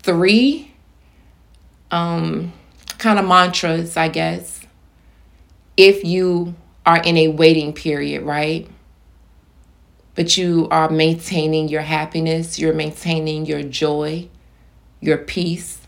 three 0.00 0.74
um, 1.90 2.52
kind 2.98 3.18
of 3.18 3.26
mantras, 3.26 3.96
I 3.96 4.08
guess, 4.08 4.60
if 5.76 6.04
you 6.04 6.54
are 6.84 7.00
in 7.00 7.16
a 7.16 7.28
waiting 7.28 7.72
period, 7.72 8.22
right? 8.22 8.68
But 10.14 10.36
you 10.36 10.68
are 10.70 10.90
maintaining 10.90 11.68
your 11.68 11.82
happiness, 11.82 12.58
you're 12.58 12.74
maintaining 12.74 13.46
your 13.46 13.62
joy, 13.62 14.28
your 15.00 15.18
peace. 15.18 15.80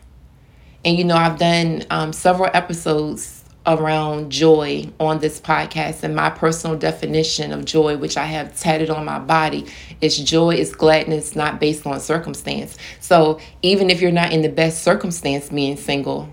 And 0.85 0.97
you 0.97 1.05
know, 1.05 1.17
I've 1.17 1.39
done 1.39 1.85
um, 1.91 2.13
several 2.13 2.51
episodes 2.55 3.36
around 3.67 4.31
joy 4.31 4.89
on 5.01 5.19
this 5.19 5.41
podcast 5.41 6.03
and 6.03 6.15
my 6.15 6.31
personal 6.31 6.77
definition 6.79 7.53
of 7.53 7.65
joy 7.65 7.97
which 7.97 8.17
i 8.17 8.25
have 8.25 8.57
tatted 8.59 8.91
on 8.91 9.05
my 9.05 9.19
body 9.19 9.67
is 10.01 10.19
joy 10.19 10.51
is 10.55 10.75
gladness 10.75 11.35
not 11.35 11.59
based 11.59 11.87
on 11.87 11.99
circumstance. 12.01 12.77
So 13.01 13.41
even 13.63 13.91
if 13.91 14.01
you're 14.01 14.13
not 14.13 14.33
in 14.33 14.43
the 14.43 14.49
best 14.49 14.83
circumstance 14.83 15.49
being 15.49 15.77
single 15.77 16.33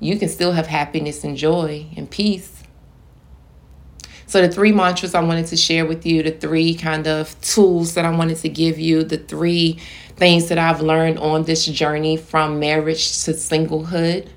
you 0.00 0.18
can 0.18 0.28
still 0.28 0.52
have 0.52 0.66
happiness 0.66 1.22
and 1.22 1.36
joy 1.36 1.86
and 1.96 2.10
peace. 2.10 2.62
So 4.26 4.40
the 4.40 4.48
three 4.48 4.72
mantras 4.72 5.14
i 5.14 5.20
wanted 5.20 5.46
to 5.48 5.56
share 5.56 5.84
with 5.84 6.06
you 6.06 6.22
the 6.22 6.30
three 6.30 6.74
kind 6.74 7.06
of 7.06 7.38
tools 7.42 7.94
that 7.94 8.06
i 8.06 8.10
wanted 8.10 8.38
to 8.38 8.48
give 8.48 8.78
you 8.78 9.04
the 9.04 9.18
three 9.18 9.78
things 10.16 10.48
that 10.48 10.56
i've 10.56 10.80
learned 10.80 11.18
on 11.18 11.42
this 11.42 11.66
journey 11.66 12.16
from 12.16 12.58
marriage 12.58 13.24
to 13.24 13.32
singlehood 13.32 14.28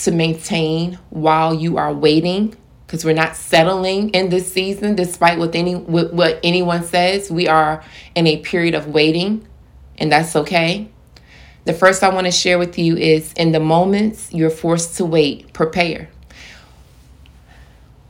to 0.00 0.10
maintain 0.10 0.98
while 1.10 1.54
you 1.54 1.76
are 1.76 1.92
waiting 1.92 2.56
because 2.86 3.04
we're 3.04 3.14
not 3.14 3.36
settling 3.36 4.10
in 4.10 4.30
this 4.30 4.52
season 4.52 4.96
despite 4.96 5.38
what 5.38 5.54
any 5.54 5.74
what, 5.74 6.12
what 6.12 6.40
anyone 6.42 6.84
says. 6.84 7.30
We 7.30 7.48
are 7.48 7.84
in 8.14 8.26
a 8.26 8.38
period 8.38 8.74
of 8.74 8.88
waiting 8.88 9.46
and 9.98 10.10
that's 10.10 10.34
okay. 10.36 10.88
The 11.64 11.74
first 11.74 12.02
i 12.02 12.08
want 12.08 12.26
to 12.26 12.32
share 12.32 12.58
with 12.58 12.78
you 12.78 12.96
is 12.96 13.32
in 13.34 13.52
the 13.52 13.60
moments 13.60 14.32
you're 14.32 14.50
forced 14.50 14.96
to 14.96 15.04
wait. 15.04 15.52
Prepare. 15.52 16.08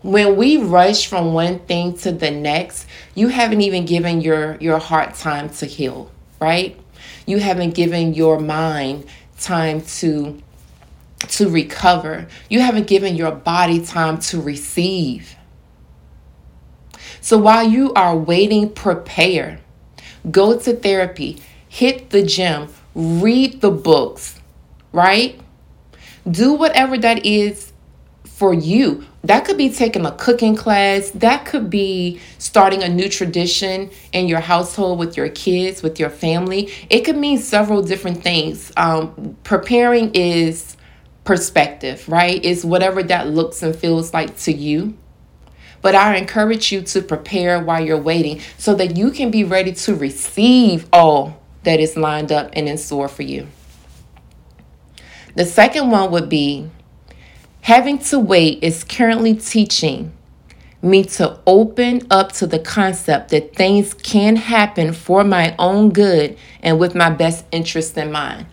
When 0.02 0.36
we 0.36 0.56
rush 0.56 1.08
from 1.08 1.34
one 1.34 1.58
thing 1.58 1.96
to 1.98 2.12
the 2.12 2.30
next 2.30 2.86
you 3.14 3.28
haven't 3.28 3.60
even 3.60 3.84
given 3.84 4.20
your 4.20 4.56
your 4.60 4.78
heart 4.78 5.14
time 5.14 5.50
to 5.50 5.66
heal 5.66 6.10
right? 6.40 6.80
You 7.26 7.38
haven't 7.38 7.74
given 7.74 8.14
your 8.14 8.40
mind 8.40 9.04
time 9.38 9.82
to 9.82 10.42
to 11.28 11.48
recover. 11.48 12.26
You 12.48 12.60
haven't 12.60 12.86
given 12.86 13.16
your 13.16 13.32
body 13.32 13.84
time 13.84 14.18
to 14.20 14.40
receive. 14.40 15.36
So 17.20 17.38
while 17.38 17.68
you 17.68 17.92
are 17.94 18.16
waiting, 18.16 18.70
prepare. 18.70 19.60
Go 20.30 20.58
to 20.58 20.74
therapy, 20.74 21.42
hit 21.68 22.10
the 22.10 22.22
gym, 22.22 22.68
read 22.94 23.60
the 23.60 23.70
books, 23.70 24.38
right? 24.92 25.40
Do 26.30 26.54
whatever 26.54 26.98
that 26.98 27.24
is 27.24 27.72
for 28.24 28.54
you. 28.54 29.04
That 29.22 29.44
could 29.44 29.58
be 29.58 29.70
taking 29.70 30.06
a 30.06 30.12
cooking 30.12 30.56
class. 30.56 31.10
That 31.10 31.44
could 31.44 31.68
be 31.68 32.20
starting 32.38 32.82
a 32.82 32.88
new 32.88 33.08
tradition 33.08 33.90
in 34.12 34.28
your 34.28 34.40
household 34.40 34.98
with 34.98 35.16
your 35.16 35.28
kids, 35.28 35.82
with 35.82 36.00
your 36.00 36.08
family. 36.08 36.72
It 36.88 37.00
could 37.00 37.18
mean 37.18 37.38
several 37.38 37.82
different 37.82 38.22
things. 38.22 38.72
Um, 38.78 39.36
preparing 39.44 40.14
is 40.14 40.76
perspective, 41.30 42.08
right? 42.08 42.44
It's 42.44 42.64
whatever 42.64 43.04
that 43.04 43.28
looks 43.28 43.62
and 43.62 43.76
feels 43.76 44.12
like 44.12 44.36
to 44.38 44.52
you. 44.52 44.96
But 45.80 45.94
I 45.94 46.16
encourage 46.16 46.72
you 46.72 46.82
to 46.82 47.02
prepare 47.02 47.62
while 47.62 47.80
you're 47.86 48.02
waiting 48.02 48.40
so 48.58 48.74
that 48.74 48.96
you 48.96 49.12
can 49.12 49.30
be 49.30 49.44
ready 49.44 49.72
to 49.72 49.94
receive 49.94 50.88
all 50.92 51.40
that 51.62 51.78
is 51.78 51.96
lined 51.96 52.32
up 52.32 52.50
and 52.54 52.68
in 52.68 52.76
store 52.78 53.06
for 53.06 53.22
you. 53.22 53.46
The 55.36 55.44
second 55.44 55.92
one 55.92 56.10
would 56.10 56.28
be 56.28 56.68
having 57.60 58.00
to 58.00 58.18
wait 58.18 58.64
is 58.64 58.82
currently 58.82 59.36
teaching 59.36 60.10
me 60.82 61.04
to 61.04 61.38
open 61.46 62.08
up 62.10 62.32
to 62.32 62.46
the 62.48 62.58
concept 62.58 63.28
that 63.28 63.54
things 63.54 63.94
can 63.94 64.34
happen 64.34 64.92
for 64.92 65.22
my 65.22 65.54
own 65.60 65.90
good 65.90 66.36
and 66.60 66.80
with 66.80 66.96
my 66.96 67.08
best 67.08 67.44
interest 67.52 67.96
in 67.96 68.10
mind. 68.10 68.46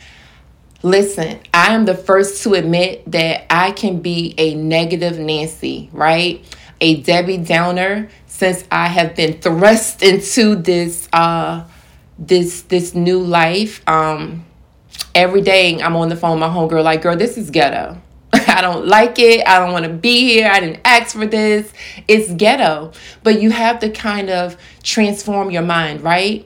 Listen, 0.84 1.40
I 1.54 1.74
am 1.74 1.86
the 1.86 1.96
first 1.96 2.44
to 2.44 2.54
admit 2.54 3.12
that 3.12 3.46
I 3.50 3.72
can 3.72 4.00
be 4.00 4.36
a 4.38 4.54
negative 4.54 5.18
Nancy, 5.18 5.90
right? 5.92 6.44
A 6.80 7.02
Debbie 7.02 7.38
Downer 7.38 8.10
since 8.28 8.64
I 8.72 8.88
have 8.88 9.16
been 9.16 9.42
thrust 9.42 10.04
into 10.04 10.56
this 10.56 11.10
uh 11.12 11.66
this 12.20 12.62
this 12.64 12.94
new 12.94 13.20
life. 13.20 13.88
Um 13.88 14.46
every 15.16 15.42
day 15.42 15.82
I'm 15.82 15.96
on 15.96 16.10
the 16.10 16.16
phone 16.16 16.40
my 16.40 16.48
homegirl 16.48 16.84
like, 16.84 17.02
girl, 17.02 17.16
this 17.16 17.38
is 17.38 17.50
ghetto. 17.50 18.00
I 18.34 18.62
don't 18.62 18.86
like 18.88 19.18
it. 19.18 19.48
I 19.48 19.58
don't 19.60 19.72
want 19.72 19.86
to 19.86 19.94
be 19.94 20.34
here. 20.34 20.50
I 20.52 20.60
didn't 20.60 20.82
ask 20.86 21.16
for 21.16 21.26
this. 21.26 21.74
It's 22.08 22.32
ghetto. 22.34 22.92
But 23.24 23.42
you 23.42 23.50
have 23.50 23.80
to 23.80 23.90
kind 23.90 24.30
of 24.30 24.58
transform 24.84 25.50
your 25.50 25.64
mind, 25.64 26.02
right? 26.02 26.46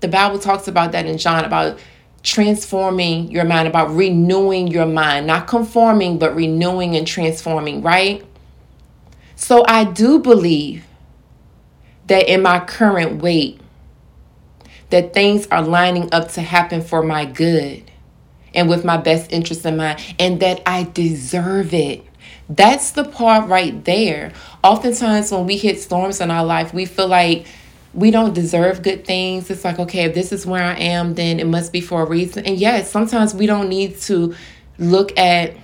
The 0.00 0.08
Bible 0.08 0.38
talks 0.38 0.66
about 0.66 0.92
that 0.92 1.06
in 1.06 1.18
John 1.18 1.44
about 1.44 1.78
transforming 2.22 3.30
your 3.30 3.44
mind, 3.44 3.68
about 3.68 3.94
renewing 3.94 4.68
your 4.68 4.86
mind, 4.86 5.26
not 5.26 5.46
conforming, 5.46 6.18
but 6.18 6.34
renewing 6.34 6.96
and 6.96 7.06
transforming, 7.06 7.82
right? 7.82 8.24
So 9.36 9.64
I 9.66 9.84
do 9.84 10.18
believe 10.18 10.84
that 12.08 12.28
in 12.28 12.42
my 12.42 12.60
current 12.60 13.22
wait, 13.22 13.60
that 14.90 15.14
things 15.14 15.46
are 15.48 15.62
lining 15.62 16.12
up 16.12 16.28
to 16.32 16.42
happen 16.42 16.82
for 16.82 17.02
my 17.02 17.24
good 17.24 17.90
and 18.52 18.68
with 18.68 18.84
my 18.84 18.96
best 18.96 19.32
interest 19.32 19.64
in 19.64 19.76
mind, 19.76 20.00
and 20.18 20.40
that 20.40 20.60
I 20.66 20.82
deserve 20.92 21.72
it. 21.72 22.04
That's 22.48 22.90
the 22.90 23.04
part 23.04 23.48
right 23.48 23.84
there. 23.84 24.32
Oftentimes, 24.64 25.30
when 25.30 25.46
we 25.46 25.56
hit 25.56 25.80
storms 25.80 26.20
in 26.20 26.32
our 26.32 26.44
life, 26.44 26.74
we 26.74 26.84
feel 26.84 27.06
like 27.06 27.46
we 27.92 28.10
don't 28.10 28.34
deserve 28.34 28.82
good 28.82 29.04
things. 29.04 29.50
It's 29.50 29.64
like, 29.64 29.78
okay, 29.78 30.04
if 30.04 30.14
this 30.14 30.32
is 30.32 30.46
where 30.46 30.62
I 30.62 30.74
am, 30.74 31.14
then 31.14 31.40
it 31.40 31.46
must 31.46 31.72
be 31.72 31.80
for 31.80 32.02
a 32.02 32.06
reason. 32.06 32.46
And 32.46 32.56
yes, 32.58 32.90
sometimes 32.90 33.34
we 33.34 33.46
don't 33.46 33.68
need 33.68 33.98
to 34.02 34.34
look 34.78 35.16
at. 35.18 35.56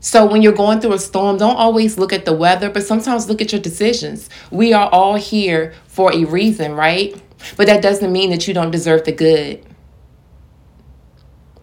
So, 0.00 0.26
when 0.26 0.42
you're 0.42 0.52
going 0.52 0.80
through 0.80 0.92
a 0.92 0.98
storm, 0.98 1.38
don't 1.38 1.56
always 1.56 1.98
look 1.98 2.12
at 2.12 2.24
the 2.24 2.32
weather, 2.32 2.70
but 2.70 2.84
sometimes 2.84 3.28
look 3.28 3.42
at 3.42 3.50
your 3.50 3.60
decisions. 3.60 4.30
We 4.50 4.72
are 4.72 4.88
all 4.90 5.16
here 5.16 5.74
for 5.86 6.12
a 6.12 6.24
reason, 6.24 6.74
right? 6.74 7.20
But 7.56 7.66
that 7.66 7.82
doesn't 7.82 8.12
mean 8.12 8.30
that 8.30 8.46
you 8.46 8.54
don't 8.54 8.70
deserve 8.70 9.04
the 9.04 9.12
good 9.12 9.64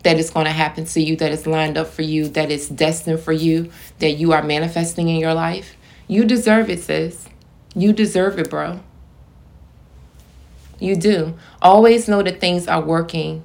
that 0.06 0.20
is 0.20 0.30
going 0.30 0.46
to 0.46 0.52
happen 0.52 0.86
to 0.86 1.02
you, 1.02 1.16
that 1.16 1.32
is 1.32 1.48
lined 1.48 1.78
up 1.78 1.88
for 1.88 2.04
you, 2.04 2.28
that 2.30 2.52
is 2.52 2.70
destined 2.70 3.20
for 3.20 3.34
you, 3.34 3.72
that 3.98 4.12
you 4.12 4.34
are 4.34 4.44
manifesting 4.44 5.10
in 5.10 5.16
your 5.16 5.34
life. 5.34 5.76
You 6.08 6.26
deserve 6.26 6.70
it, 6.70 6.82
sis. 6.82 7.28
You 7.76 7.92
deserve 7.92 8.38
it, 8.38 8.50
bro. 8.52 8.82
You 10.80 10.96
do. 10.96 11.36
Always 11.62 12.08
know 12.08 12.22
that 12.22 12.40
things 12.40 12.68
are 12.68 12.82
working 12.82 13.44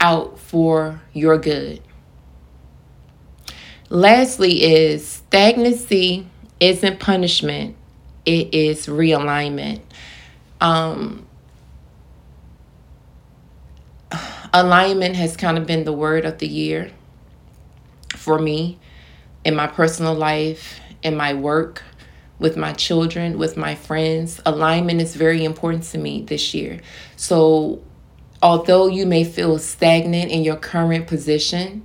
out 0.00 0.38
for 0.38 1.02
your 1.12 1.38
good. 1.38 1.82
Lastly, 3.90 4.62
is 4.62 5.06
stagnancy 5.06 6.26
isn't 6.60 7.00
punishment, 7.00 7.76
it 8.26 8.52
is 8.52 8.86
realignment. 8.86 9.80
Um, 10.60 11.26
alignment 14.52 15.16
has 15.16 15.36
kind 15.36 15.56
of 15.58 15.66
been 15.66 15.84
the 15.84 15.92
word 15.92 16.24
of 16.24 16.38
the 16.38 16.48
year 16.48 16.90
for 18.16 18.38
me 18.38 18.78
in 19.44 19.54
my 19.54 19.66
personal 19.66 20.14
life, 20.14 20.80
in 21.02 21.16
my 21.16 21.34
work, 21.34 21.82
with 22.38 22.56
my 22.56 22.72
children, 22.72 23.38
with 23.38 23.56
my 23.56 23.74
friends. 23.74 24.40
Alignment 24.46 25.00
is 25.00 25.16
very 25.16 25.44
important 25.44 25.84
to 25.84 25.98
me 25.98 26.22
this 26.22 26.54
year. 26.54 26.80
So, 27.16 27.82
although 28.42 28.86
you 28.86 29.06
may 29.06 29.24
feel 29.24 29.58
stagnant 29.58 30.30
in 30.30 30.44
your 30.44 30.56
current 30.56 31.06
position, 31.06 31.84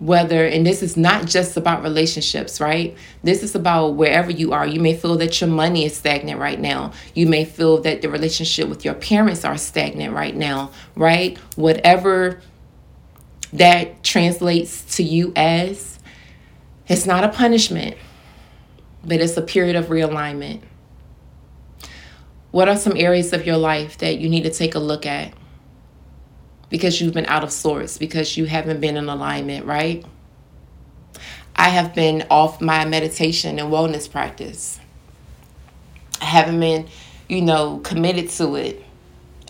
whether 0.00 0.44
and 0.44 0.66
this 0.66 0.82
is 0.82 0.96
not 0.96 1.26
just 1.26 1.56
about 1.56 1.82
relationships 1.82 2.60
right? 2.60 2.96
This 3.22 3.42
is 3.42 3.54
about 3.54 3.90
wherever 3.90 4.30
you 4.30 4.52
are. 4.52 4.66
You 4.66 4.80
may 4.80 4.96
feel 4.96 5.16
that 5.18 5.40
your 5.40 5.50
money 5.50 5.84
is 5.84 5.96
stagnant 5.96 6.40
right 6.40 6.58
now. 6.58 6.92
You 7.14 7.26
may 7.26 7.44
feel 7.44 7.80
that 7.82 8.02
the 8.02 8.08
relationship 8.08 8.68
with 8.68 8.84
your 8.84 8.94
parents 8.94 9.44
are 9.44 9.56
stagnant 9.56 10.12
right 10.12 10.34
now 10.34 10.72
right? 10.96 11.38
Whatever 11.56 12.40
that 13.52 14.02
translates 14.02 14.96
to 14.96 15.04
you 15.04 15.32
as 15.36 16.00
it's 16.88 17.06
not 17.06 17.22
a 17.22 17.28
punishment 17.28 17.96
but 19.06 19.20
it's 19.20 19.36
a 19.36 19.42
period 19.42 19.76
of 19.76 19.86
realignment 19.86 20.60
what 22.54 22.68
are 22.68 22.76
some 22.76 22.96
areas 22.96 23.32
of 23.32 23.44
your 23.44 23.56
life 23.56 23.98
that 23.98 24.18
you 24.18 24.28
need 24.28 24.44
to 24.44 24.50
take 24.50 24.76
a 24.76 24.78
look 24.78 25.06
at 25.06 25.34
because 26.70 27.00
you've 27.00 27.12
been 27.14 27.26
out 27.26 27.42
of 27.42 27.52
sorts, 27.52 27.98
because 27.98 28.36
you 28.36 28.46
haven't 28.46 28.80
been 28.80 28.96
in 28.96 29.08
alignment, 29.08 29.66
right? 29.66 30.04
I 31.56 31.68
have 31.70 31.94
been 31.94 32.26
off 32.30 32.60
my 32.60 32.84
meditation 32.84 33.58
and 33.58 33.72
wellness 33.72 34.10
practice. 34.10 34.78
I 36.20 36.26
haven't 36.26 36.60
been, 36.60 36.86
you 37.28 37.42
know, 37.42 37.78
committed 37.78 38.30
to 38.30 38.54
it 38.54 38.84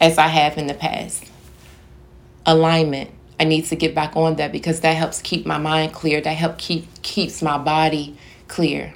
as 0.00 0.16
I 0.16 0.28
have 0.28 0.58
in 0.58 0.66
the 0.66 0.74
past. 0.74 1.30
Alignment. 2.46 3.10
I 3.38 3.44
need 3.44 3.66
to 3.66 3.76
get 3.76 3.94
back 3.94 4.16
on 4.16 4.36
that 4.36 4.50
because 4.50 4.80
that 4.80 4.96
helps 4.96 5.20
keep 5.20 5.44
my 5.44 5.58
mind 5.58 5.92
clear. 5.92 6.20
That 6.20 6.36
help 6.36 6.56
keep 6.56 7.02
keeps 7.02 7.42
my 7.42 7.58
body 7.58 8.16
clear. 8.48 8.94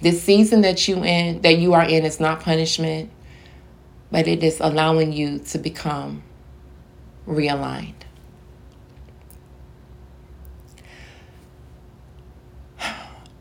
This 0.00 0.22
season 0.22 0.62
that 0.62 0.88
you 0.88 1.04
in 1.04 1.42
that 1.42 1.58
you 1.58 1.74
are 1.74 1.84
in 1.84 2.04
is 2.04 2.20
not 2.20 2.40
punishment 2.40 3.10
but 4.10 4.26
it 4.26 4.42
is 4.42 4.60
allowing 4.60 5.12
you 5.12 5.38
to 5.38 5.58
become 5.58 6.22
realigned. 7.26 7.94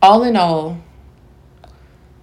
All 0.02 0.24
in 0.24 0.38
all, 0.38 0.78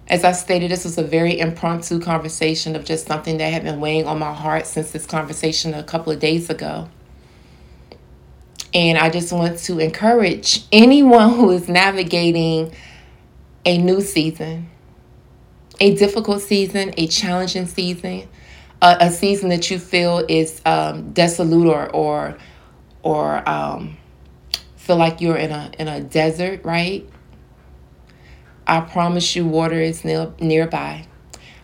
as 0.07 0.23
I 0.23 0.31
stated, 0.31 0.71
this 0.71 0.83
was 0.83 0.97
a 0.97 1.03
very 1.03 1.37
impromptu 1.37 1.99
conversation 1.99 2.75
of 2.75 2.85
just 2.85 3.05
something 3.05 3.37
that 3.37 3.51
had 3.53 3.63
been 3.63 3.79
weighing 3.79 4.07
on 4.07 4.17
my 4.17 4.33
heart 4.33 4.65
since 4.65 4.91
this 4.91 5.05
conversation 5.05 5.73
a 5.73 5.83
couple 5.83 6.11
of 6.11 6.19
days 6.19 6.49
ago. 6.49 6.89
And 8.73 8.97
I 8.97 9.09
just 9.09 9.31
want 9.31 9.59
to 9.59 9.79
encourage 9.79 10.65
anyone 10.71 11.33
who 11.35 11.51
is 11.51 11.67
navigating 11.67 12.73
a 13.67 13.77
new 13.77 13.99
season, 13.99 14.69
a 15.81 15.93
difficult 15.95 16.41
season, 16.41 16.93
a 16.97 17.05
challenging 17.05 17.67
season, 17.67 18.27
a, 18.81 18.97
a 19.01 19.11
season 19.11 19.49
that 19.49 19.69
you 19.69 19.77
feel 19.77 20.25
is 20.29 20.61
um, 20.65 21.11
desolate 21.11 21.67
or 21.67 21.89
or 21.93 22.37
or 23.03 23.47
um, 23.47 23.97
feel 24.77 24.95
like 24.95 25.19
you're 25.19 25.35
in 25.35 25.51
a 25.51 25.69
in 25.77 25.89
a 25.89 25.99
desert, 25.99 26.63
right? 26.63 27.07
I 28.65 28.79
promise 28.79 29.35
you, 29.35 29.45
water 29.45 29.79
is 29.81 30.05
near, 30.05 30.31
nearby. 30.39 31.05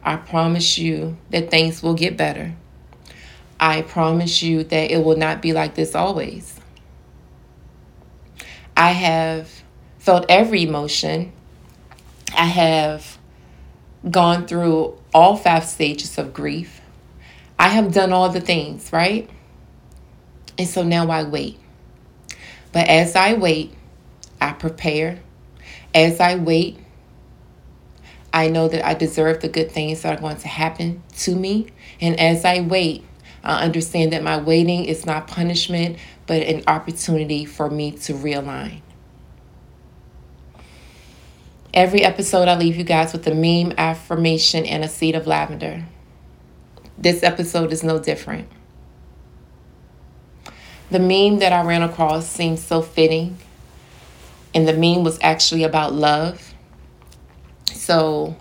I 0.03 0.17
promise 0.17 0.77
you 0.77 1.17
that 1.29 1.49
things 1.51 1.81
will 1.81 1.93
get 1.93 2.17
better. 2.17 2.53
I 3.61 3.81
promise 3.81 4.43
you 4.43 4.65
that 4.65 4.91
it 4.91 5.05
will 5.05 5.15
not 5.15 5.41
be 5.41 5.53
like 5.53 5.75
this 5.75 5.95
always. 5.95 6.59
I 8.75 8.91
have 8.91 9.49
felt 9.99 10.25
every 10.27 10.63
emotion. 10.63 11.31
I 12.35 12.45
have 12.45 13.17
gone 14.09 14.47
through 14.47 14.97
all 15.13 15.37
five 15.37 15.65
stages 15.65 16.17
of 16.17 16.33
grief. 16.33 16.81
I 17.57 17.69
have 17.69 17.93
done 17.93 18.11
all 18.11 18.29
the 18.29 18.41
things, 18.41 18.91
right? 18.91 19.29
And 20.57 20.67
so 20.67 20.83
now 20.83 21.09
I 21.09 21.23
wait. 21.23 21.59
But 22.71 22.87
as 22.87 23.15
I 23.15 23.33
wait, 23.33 23.73
I 24.41 24.53
prepare. 24.53 25.19
As 25.95 26.19
I 26.19 26.35
wait, 26.35 26.77
I 28.33 28.49
know 28.49 28.67
that 28.67 28.85
I 28.85 28.95
deserve 28.95 29.41
the 29.41 29.47
good 29.47 29.71
things 29.71 30.01
that 30.01 30.17
are 30.17 30.21
going 30.21 30.37
to 30.37 30.47
happen 30.47 31.03
to 31.19 31.35
me. 31.35 31.67
And 32.01 32.19
as 32.19 32.43
I 32.43 32.61
wait, 32.61 33.03
I 33.43 33.63
understand 33.63 34.11
that 34.13 34.23
my 34.23 34.37
waiting 34.37 34.85
is 34.85 35.05
not 35.05 35.27
punishment, 35.27 35.97
but 36.25 36.41
an 36.41 36.63
opportunity 36.65 37.45
for 37.45 37.69
me 37.69 37.91
to 37.91 38.13
realign. 38.13 38.81
Every 41.73 42.03
episode, 42.03 42.47
I 42.47 42.55
leave 42.55 42.75
you 42.75 42.83
guys 42.83 43.13
with 43.13 43.25
a 43.25 43.33
meme, 43.33 43.73
affirmation, 43.79 44.63
and 44.63 44.83
a 44.83 44.87
seed 44.87 45.15
of 45.15 45.25
lavender. 45.25 45.83
This 46.99 47.23
episode 47.23 47.71
is 47.71 47.83
no 47.83 47.97
different. 47.97 48.47
The 50.91 50.99
meme 50.99 51.39
that 51.39 51.51
I 51.51 51.63
ran 51.63 51.81
across 51.81 52.27
seems 52.27 52.63
so 52.63 52.83
fitting 52.83 53.39
and 54.53 54.67
the 54.67 54.73
meme 54.73 55.03
was 55.03 55.17
actually 55.23 55.63
about 55.63 55.93
love. 55.93 56.53
So 57.73 58.35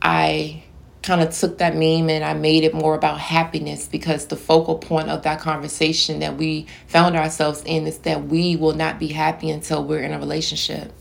I 0.00 0.62
kind 1.02 1.22
of 1.22 1.36
took 1.36 1.58
that 1.58 1.74
meme 1.74 2.08
and 2.08 2.24
I 2.24 2.34
made 2.34 2.62
it 2.62 2.72
more 2.72 2.94
about 2.94 3.18
happiness 3.18 3.88
because 3.88 4.26
the 4.26 4.36
focal 4.36 4.78
point 4.78 5.08
of 5.08 5.24
that 5.24 5.40
conversation 5.40 6.20
that 6.20 6.36
we 6.36 6.68
found 6.86 7.16
ourselves 7.16 7.64
in 7.66 7.88
is 7.88 7.98
that 7.98 8.28
we 8.28 8.54
will 8.54 8.74
not 8.74 9.00
be 9.00 9.08
happy 9.08 9.50
until 9.50 9.84
we're 9.84 10.04
in 10.04 10.12
a 10.12 10.20
relationship. 10.20 10.92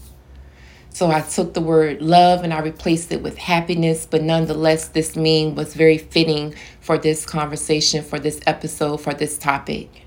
So 0.92 1.12
I 1.12 1.22
took 1.22 1.54
the 1.54 1.62
word 1.62 2.02
love 2.02 2.44
and 2.44 2.54
I 2.54 2.60
replaced 2.60 3.12
it 3.12 3.22
with 3.22 3.38
happiness, 3.38 4.08
but 4.10 4.22
nonetheless, 4.22 4.90
this 4.90 5.16
meme 5.16 5.56
was 5.56 5.74
very 5.74 5.98
fitting 5.98 6.56
for 6.82 6.98
this 6.98 7.26
conversation, 7.26 8.04
for 8.04 8.20
this 8.20 8.40
episode, 8.46 8.98
for 8.98 9.14
this 9.14 9.38
topic. 9.38 10.06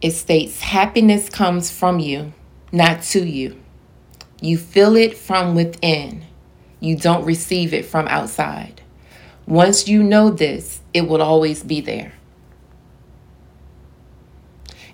It 0.00 0.12
states 0.12 0.60
happiness 0.60 1.28
comes 1.28 1.70
from 1.70 1.98
you, 1.98 2.32
not 2.72 3.02
to 3.02 3.26
you. 3.26 3.60
You 4.40 4.56
feel 4.56 4.96
it 4.96 5.18
from 5.18 5.54
within. 5.54 6.24
You 6.78 6.96
don't 6.96 7.26
receive 7.26 7.74
it 7.74 7.84
from 7.84 8.08
outside. 8.08 8.80
Once 9.46 9.88
you 9.88 10.02
know 10.02 10.30
this, 10.30 10.80
it 10.94 11.02
will 11.02 11.20
always 11.20 11.62
be 11.62 11.82
there. 11.82 12.12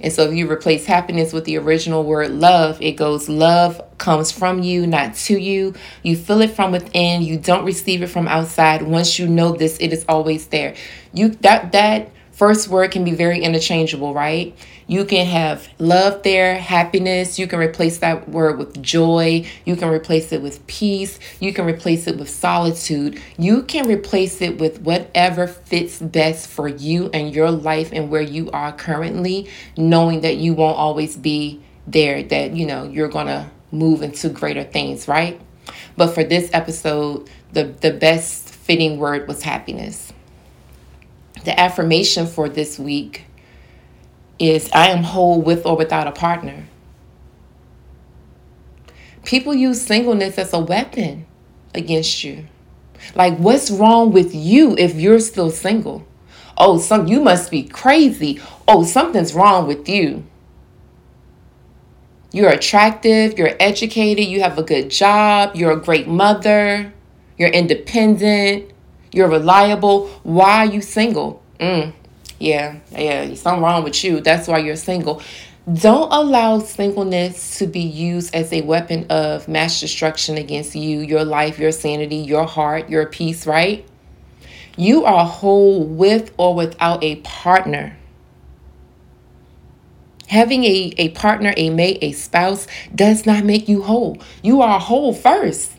And 0.06 0.12
so 0.12 0.22
if 0.22 0.34
you 0.34 0.48
replace 0.48 0.86
happiness 0.86 1.32
with 1.32 1.46
the 1.46 1.58
original 1.58 2.04
word 2.04 2.30
love, 2.30 2.80
it 2.80 2.92
goes 2.92 3.28
love 3.28 3.82
comes 3.98 4.30
from 4.30 4.62
you, 4.62 4.86
not 4.86 5.16
to 5.16 5.36
you. 5.36 5.74
You 6.04 6.14
feel 6.14 6.42
it 6.42 6.52
from 6.52 6.70
within. 6.70 7.22
You 7.22 7.40
don't 7.40 7.64
receive 7.64 8.02
it 8.02 8.06
from 8.06 8.28
outside. 8.28 8.82
Once 8.82 9.18
you 9.18 9.26
know 9.26 9.56
this, 9.56 9.76
it 9.78 9.92
is 9.92 10.04
always 10.08 10.46
there. 10.46 10.76
You 11.12 11.30
that 11.40 11.72
that 11.72 12.12
first 12.36 12.68
word 12.68 12.90
can 12.90 13.02
be 13.02 13.12
very 13.12 13.40
interchangeable, 13.40 14.12
right? 14.12 14.54
You 14.86 15.06
can 15.06 15.26
have 15.26 15.68
love 15.78 16.22
there, 16.22 16.58
happiness. 16.58 17.38
You 17.38 17.46
can 17.46 17.58
replace 17.58 17.98
that 17.98 18.28
word 18.28 18.58
with 18.58 18.80
joy. 18.82 19.46
You 19.64 19.74
can 19.74 19.88
replace 19.88 20.32
it 20.32 20.42
with 20.42 20.64
peace. 20.66 21.18
You 21.40 21.54
can 21.54 21.64
replace 21.64 22.06
it 22.06 22.18
with 22.18 22.28
solitude. 22.28 23.20
You 23.38 23.62
can 23.62 23.88
replace 23.88 24.42
it 24.42 24.58
with 24.58 24.82
whatever 24.82 25.46
fits 25.46 25.98
best 25.98 26.46
for 26.46 26.68
you 26.68 27.08
and 27.14 27.34
your 27.34 27.50
life 27.50 27.90
and 27.92 28.10
where 28.10 28.20
you 28.20 28.50
are 28.50 28.72
currently, 28.72 29.48
knowing 29.76 30.20
that 30.20 30.36
you 30.36 30.52
won't 30.52 30.76
always 30.76 31.16
be 31.16 31.62
there, 31.86 32.22
that, 32.22 32.52
you 32.52 32.66
know, 32.66 32.84
you're 32.84 33.08
going 33.08 33.28
to 33.28 33.50
move 33.72 34.02
into 34.02 34.28
greater 34.28 34.62
things, 34.62 35.08
right? 35.08 35.40
But 35.96 36.08
for 36.08 36.22
this 36.22 36.50
episode, 36.52 37.30
the, 37.52 37.64
the 37.64 37.92
best 37.92 38.50
fitting 38.50 38.98
word 38.98 39.26
was 39.26 39.42
happiness. 39.42 40.05
The 41.46 41.58
affirmation 41.58 42.26
for 42.26 42.48
this 42.48 42.76
week 42.76 43.24
is 44.36 44.68
I 44.72 44.88
am 44.88 45.04
whole 45.04 45.40
with 45.40 45.64
or 45.64 45.76
without 45.76 46.08
a 46.08 46.10
partner. 46.10 46.66
People 49.24 49.54
use 49.54 49.80
singleness 49.80 50.38
as 50.38 50.52
a 50.52 50.58
weapon 50.58 51.24
against 51.72 52.24
you. 52.24 52.46
Like, 53.14 53.38
what's 53.38 53.70
wrong 53.70 54.10
with 54.10 54.34
you 54.34 54.74
if 54.76 54.96
you're 54.96 55.20
still 55.20 55.52
single? 55.52 56.04
Oh, 56.58 56.78
some 56.80 57.06
you 57.06 57.20
must 57.20 57.52
be 57.52 57.62
crazy. 57.62 58.40
Oh, 58.66 58.82
something's 58.82 59.32
wrong 59.32 59.68
with 59.68 59.88
you. 59.88 60.26
You're 62.32 62.50
attractive, 62.50 63.38
you're 63.38 63.54
educated, 63.60 64.24
you 64.26 64.40
have 64.40 64.58
a 64.58 64.64
good 64.64 64.90
job, 64.90 65.54
you're 65.54 65.70
a 65.70 65.80
great 65.80 66.08
mother, 66.08 66.92
you're 67.38 67.50
independent, 67.50 68.72
you're 69.16 69.28
reliable. 69.28 70.08
Why 70.24 70.58
are 70.58 70.66
you 70.66 70.82
single? 70.82 71.42
Mm, 71.58 71.94
yeah, 72.38 72.76
yeah, 72.92 73.34
something 73.34 73.62
wrong 73.62 73.82
with 73.82 74.04
you. 74.04 74.20
That's 74.20 74.46
why 74.46 74.58
you're 74.58 74.76
single. 74.76 75.22
Don't 75.72 76.12
allow 76.12 76.58
singleness 76.58 77.58
to 77.58 77.66
be 77.66 77.80
used 77.80 78.34
as 78.34 78.52
a 78.52 78.60
weapon 78.60 79.06
of 79.08 79.48
mass 79.48 79.80
destruction 79.80 80.36
against 80.36 80.76
you, 80.76 81.00
your 81.00 81.24
life, 81.24 81.58
your 81.58 81.72
sanity, 81.72 82.16
your 82.16 82.44
heart, 82.44 82.90
your 82.90 83.06
peace, 83.06 83.46
right? 83.46 83.84
You 84.76 85.06
are 85.06 85.24
whole 85.24 85.82
with 85.82 86.32
or 86.36 86.54
without 86.54 87.02
a 87.02 87.16
partner. 87.16 87.96
Having 90.28 90.64
a, 90.64 90.92
a 90.98 91.08
partner, 91.10 91.54
a 91.56 91.70
mate, 91.70 91.98
a 92.02 92.12
spouse 92.12 92.66
does 92.94 93.24
not 93.24 93.44
make 93.44 93.66
you 93.66 93.82
whole. 93.82 94.18
You 94.42 94.60
are 94.60 94.78
whole 94.78 95.14
first. 95.14 95.72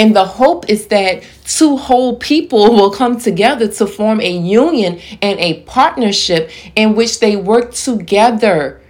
And 0.00 0.16
the 0.16 0.24
hope 0.24 0.70
is 0.70 0.86
that 0.86 1.22
two 1.44 1.76
whole 1.76 2.16
people 2.16 2.74
will 2.74 2.90
come 2.90 3.20
together 3.20 3.68
to 3.68 3.86
form 3.86 4.18
a 4.22 4.30
union 4.30 4.98
and 5.20 5.38
a 5.38 5.60
partnership 5.64 6.50
in 6.74 6.94
which 6.94 7.20
they 7.20 7.36
work 7.36 7.74
together 7.74 8.80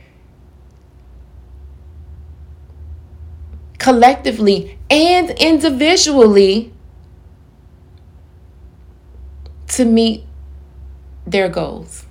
collectively 3.79 4.79
and 4.89 5.31
individually 5.31 6.73
to 9.67 9.85
meet 9.85 10.23
their 11.27 11.49
goals. 11.49 12.07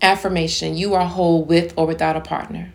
Affirmation 0.00 0.78
You 0.78 0.94
are 0.94 1.06
whole 1.06 1.44
with 1.44 1.74
or 1.76 1.86
without 1.86 2.16
a 2.16 2.22
partner. 2.22 2.72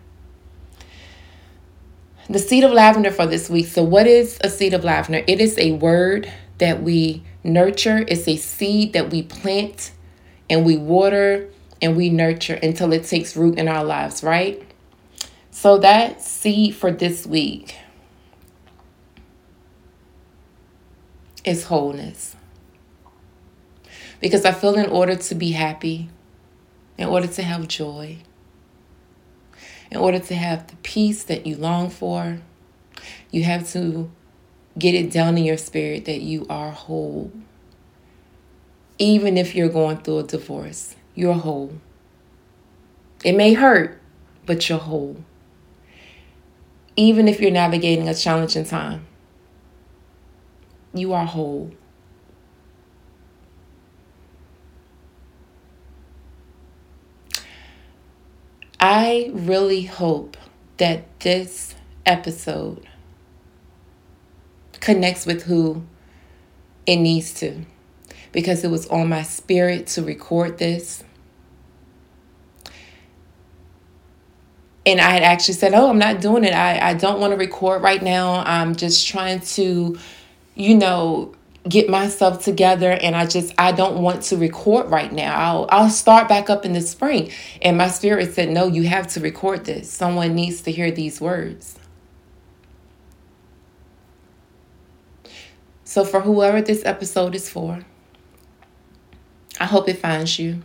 The 2.30 2.38
seed 2.38 2.62
of 2.62 2.72
lavender 2.72 3.10
for 3.10 3.26
this 3.26 3.48
week. 3.48 3.68
So, 3.68 3.82
what 3.82 4.06
is 4.06 4.38
a 4.42 4.50
seed 4.50 4.74
of 4.74 4.84
lavender? 4.84 5.24
It 5.26 5.40
is 5.40 5.56
a 5.56 5.72
word 5.72 6.30
that 6.58 6.82
we 6.82 7.22
nurture, 7.42 8.04
it's 8.06 8.28
a 8.28 8.36
seed 8.36 8.92
that 8.92 9.10
we 9.10 9.22
plant 9.22 9.92
and 10.50 10.66
we 10.66 10.76
water 10.76 11.48
and 11.80 11.96
we 11.96 12.10
nurture 12.10 12.58
until 12.62 12.92
it 12.92 13.04
takes 13.04 13.36
root 13.36 13.58
in 13.58 13.68
our 13.68 13.84
lives, 13.84 14.22
right? 14.22 14.62
So, 15.50 15.78
that 15.78 16.20
seed 16.20 16.74
for 16.74 16.90
this 16.90 17.26
week 17.26 17.76
is 21.44 21.64
wholeness. 21.64 22.36
Because 24.20 24.44
I 24.44 24.52
feel 24.52 24.74
in 24.74 24.90
order 24.90 25.16
to 25.16 25.34
be 25.34 25.52
happy, 25.52 26.10
in 26.98 27.08
order 27.08 27.28
to 27.28 27.42
have 27.42 27.68
joy, 27.68 28.18
in 29.90 29.96
order 29.96 30.18
to 30.18 30.34
have 30.34 30.66
the 30.66 30.76
peace 30.76 31.24
that 31.24 31.46
you 31.46 31.56
long 31.56 31.90
for, 31.90 32.40
you 33.30 33.44
have 33.44 33.68
to 33.72 34.10
get 34.78 34.94
it 34.94 35.10
down 35.10 35.38
in 35.38 35.44
your 35.44 35.56
spirit 35.56 36.04
that 36.04 36.20
you 36.20 36.46
are 36.48 36.70
whole. 36.70 37.32
Even 38.98 39.36
if 39.36 39.54
you're 39.54 39.68
going 39.68 39.98
through 39.98 40.18
a 40.18 40.22
divorce, 40.24 40.96
you're 41.14 41.34
whole. 41.34 41.72
It 43.24 43.36
may 43.36 43.54
hurt, 43.54 44.00
but 44.46 44.68
you're 44.68 44.78
whole. 44.78 45.24
Even 46.96 47.28
if 47.28 47.40
you're 47.40 47.50
navigating 47.50 48.08
a 48.08 48.14
challenging 48.14 48.64
time, 48.64 49.06
you 50.92 51.12
are 51.12 51.24
whole. 51.24 51.72
I 58.80 59.30
really 59.34 59.82
hope 59.82 60.36
that 60.76 61.20
this 61.20 61.74
episode 62.06 62.86
connects 64.80 65.26
with 65.26 65.42
who 65.44 65.82
it 66.86 66.96
needs 66.96 67.34
to 67.34 67.64
because 68.32 68.62
it 68.62 68.70
was 68.70 68.86
on 68.86 69.08
my 69.08 69.22
spirit 69.22 69.88
to 69.88 70.02
record 70.02 70.58
this. 70.58 71.02
And 74.86 75.00
I 75.00 75.10
had 75.10 75.22
actually 75.22 75.54
said, 75.54 75.74
Oh, 75.74 75.90
I'm 75.90 75.98
not 75.98 76.20
doing 76.20 76.44
it. 76.44 76.54
I, 76.54 76.90
I 76.90 76.94
don't 76.94 77.20
want 77.20 77.32
to 77.32 77.36
record 77.36 77.82
right 77.82 78.02
now. 78.02 78.42
I'm 78.46 78.74
just 78.74 79.06
trying 79.06 79.40
to, 79.40 79.98
you 80.54 80.76
know, 80.76 81.34
get 81.66 81.88
myself 81.88 82.44
together 82.44 82.92
and 82.92 83.16
I 83.16 83.26
just 83.26 83.54
I 83.58 83.72
don't 83.72 84.02
want 84.02 84.22
to 84.24 84.36
record 84.36 84.90
right 84.90 85.12
now. 85.12 85.34
I'll 85.34 85.66
I'll 85.70 85.90
start 85.90 86.28
back 86.28 86.50
up 86.50 86.64
in 86.64 86.72
the 86.72 86.80
spring. 86.80 87.30
And 87.62 87.76
my 87.76 87.88
spirit 87.88 88.34
said, 88.34 88.50
"No, 88.50 88.66
you 88.66 88.84
have 88.88 89.06
to 89.08 89.20
record 89.20 89.64
this. 89.64 89.90
Someone 89.90 90.34
needs 90.34 90.62
to 90.62 90.72
hear 90.72 90.90
these 90.90 91.20
words." 91.20 91.78
So 95.84 96.04
for 96.04 96.20
whoever 96.20 96.60
this 96.60 96.84
episode 96.84 97.34
is 97.34 97.48
for, 97.48 97.80
I 99.58 99.64
hope 99.64 99.88
it 99.88 99.98
finds 99.98 100.38
you. 100.38 100.62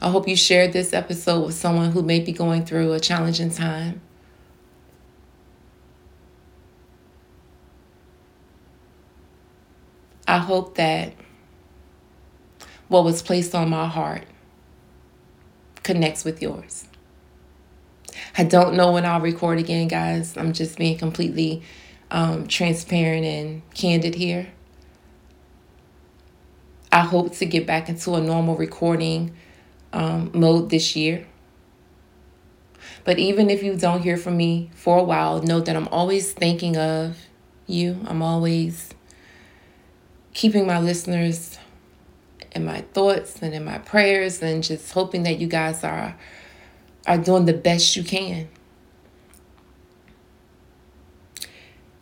I 0.00 0.10
hope 0.10 0.26
you 0.26 0.36
share 0.36 0.68
this 0.68 0.92
episode 0.92 1.46
with 1.46 1.54
someone 1.54 1.92
who 1.92 2.02
may 2.02 2.20
be 2.20 2.32
going 2.32 2.64
through 2.64 2.92
a 2.92 3.00
challenging 3.00 3.50
time. 3.50 4.00
I 10.34 10.38
hope 10.38 10.74
that 10.74 11.12
what 12.88 13.04
was 13.04 13.22
placed 13.22 13.54
on 13.54 13.70
my 13.70 13.86
heart 13.86 14.24
connects 15.84 16.24
with 16.24 16.42
yours. 16.42 16.88
I 18.36 18.42
don't 18.42 18.74
know 18.74 18.90
when 18.90 19.06
I'll 19.06 19.20
record 19.20 19.60
again, 19.60 19.86
guys. 19.86 20.36
I'm 20.36 20.52
just 20.52 20.76
being 20.76 20.98
completely 20.98 21.62
um, 22.10 22.48
transparent 22.48 23.24
and 23.24 23.62
candid 23.74 24.16
here. 24.16 24.48
I 26.90 27.02
hope 27.02 27.34
to 27.34 27.46
get 27.46 27.64
back 27.64 27.88
into 27.88 28.14
a 28.14 28.20
normal 28.20 28.56
recording 28.56 29.36
um, 29.92 30.32
mode 30.34 30.68
this 30.68 30.96
year. 30.96 31.28
But 33.04 33.20
even 33.20 33.50
if 33.50 33.62
you 33.62 33.76
don't 33.76 34.02
hear 34.02 34.16
from 34.16 34.36
me 34.36 34.72
for 34.74 34.98
a 34.98 35.04
while, 35.04 35.40
know 35.42 35.60
that 35.60 35.76
I'm 35.76 35.86
always 35.92 36.32
thinking 36.32 36.76
of 36.76 37.18
you. 37.68 38.00
I'm 38.08 38.20
always 38.20 38.93
keeping 40.34 40.66
my 40.66 40.78
listeners 40.78 41.58
in 42.52 42.64
my 42.64 42.82
thoughts 42.92 43.40
and 43.40 43.54
in 43.54 43.64
my 43.64 43.78
prayers 43.78 44.42
and 44.42 44.62
just 44.62 44.92
hoping 44.92 45.22
that 45.22 45.38
you 45.38 45.46
guys 45.46 45.82
are 45.82 46.16
are 47.06 47.18
doing 47.18 47.44
the 47.44 47.54
best 47.54 47.96
you 47.96 48.04
can. 48.04 48.48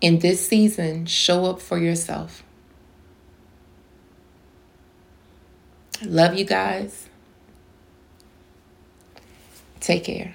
In 0.01 0.18
this 0.18 0.47
season, 0.47 1.07
show 1.07 1.45
up 1.45 1.61
for 1.61 1.79
yourself. 1.79 2.42
Love 6.05 6.35
you 6.35 6.45
guys. 6.45 7.09
Take 9.81 10.05
care. 10.05 10.35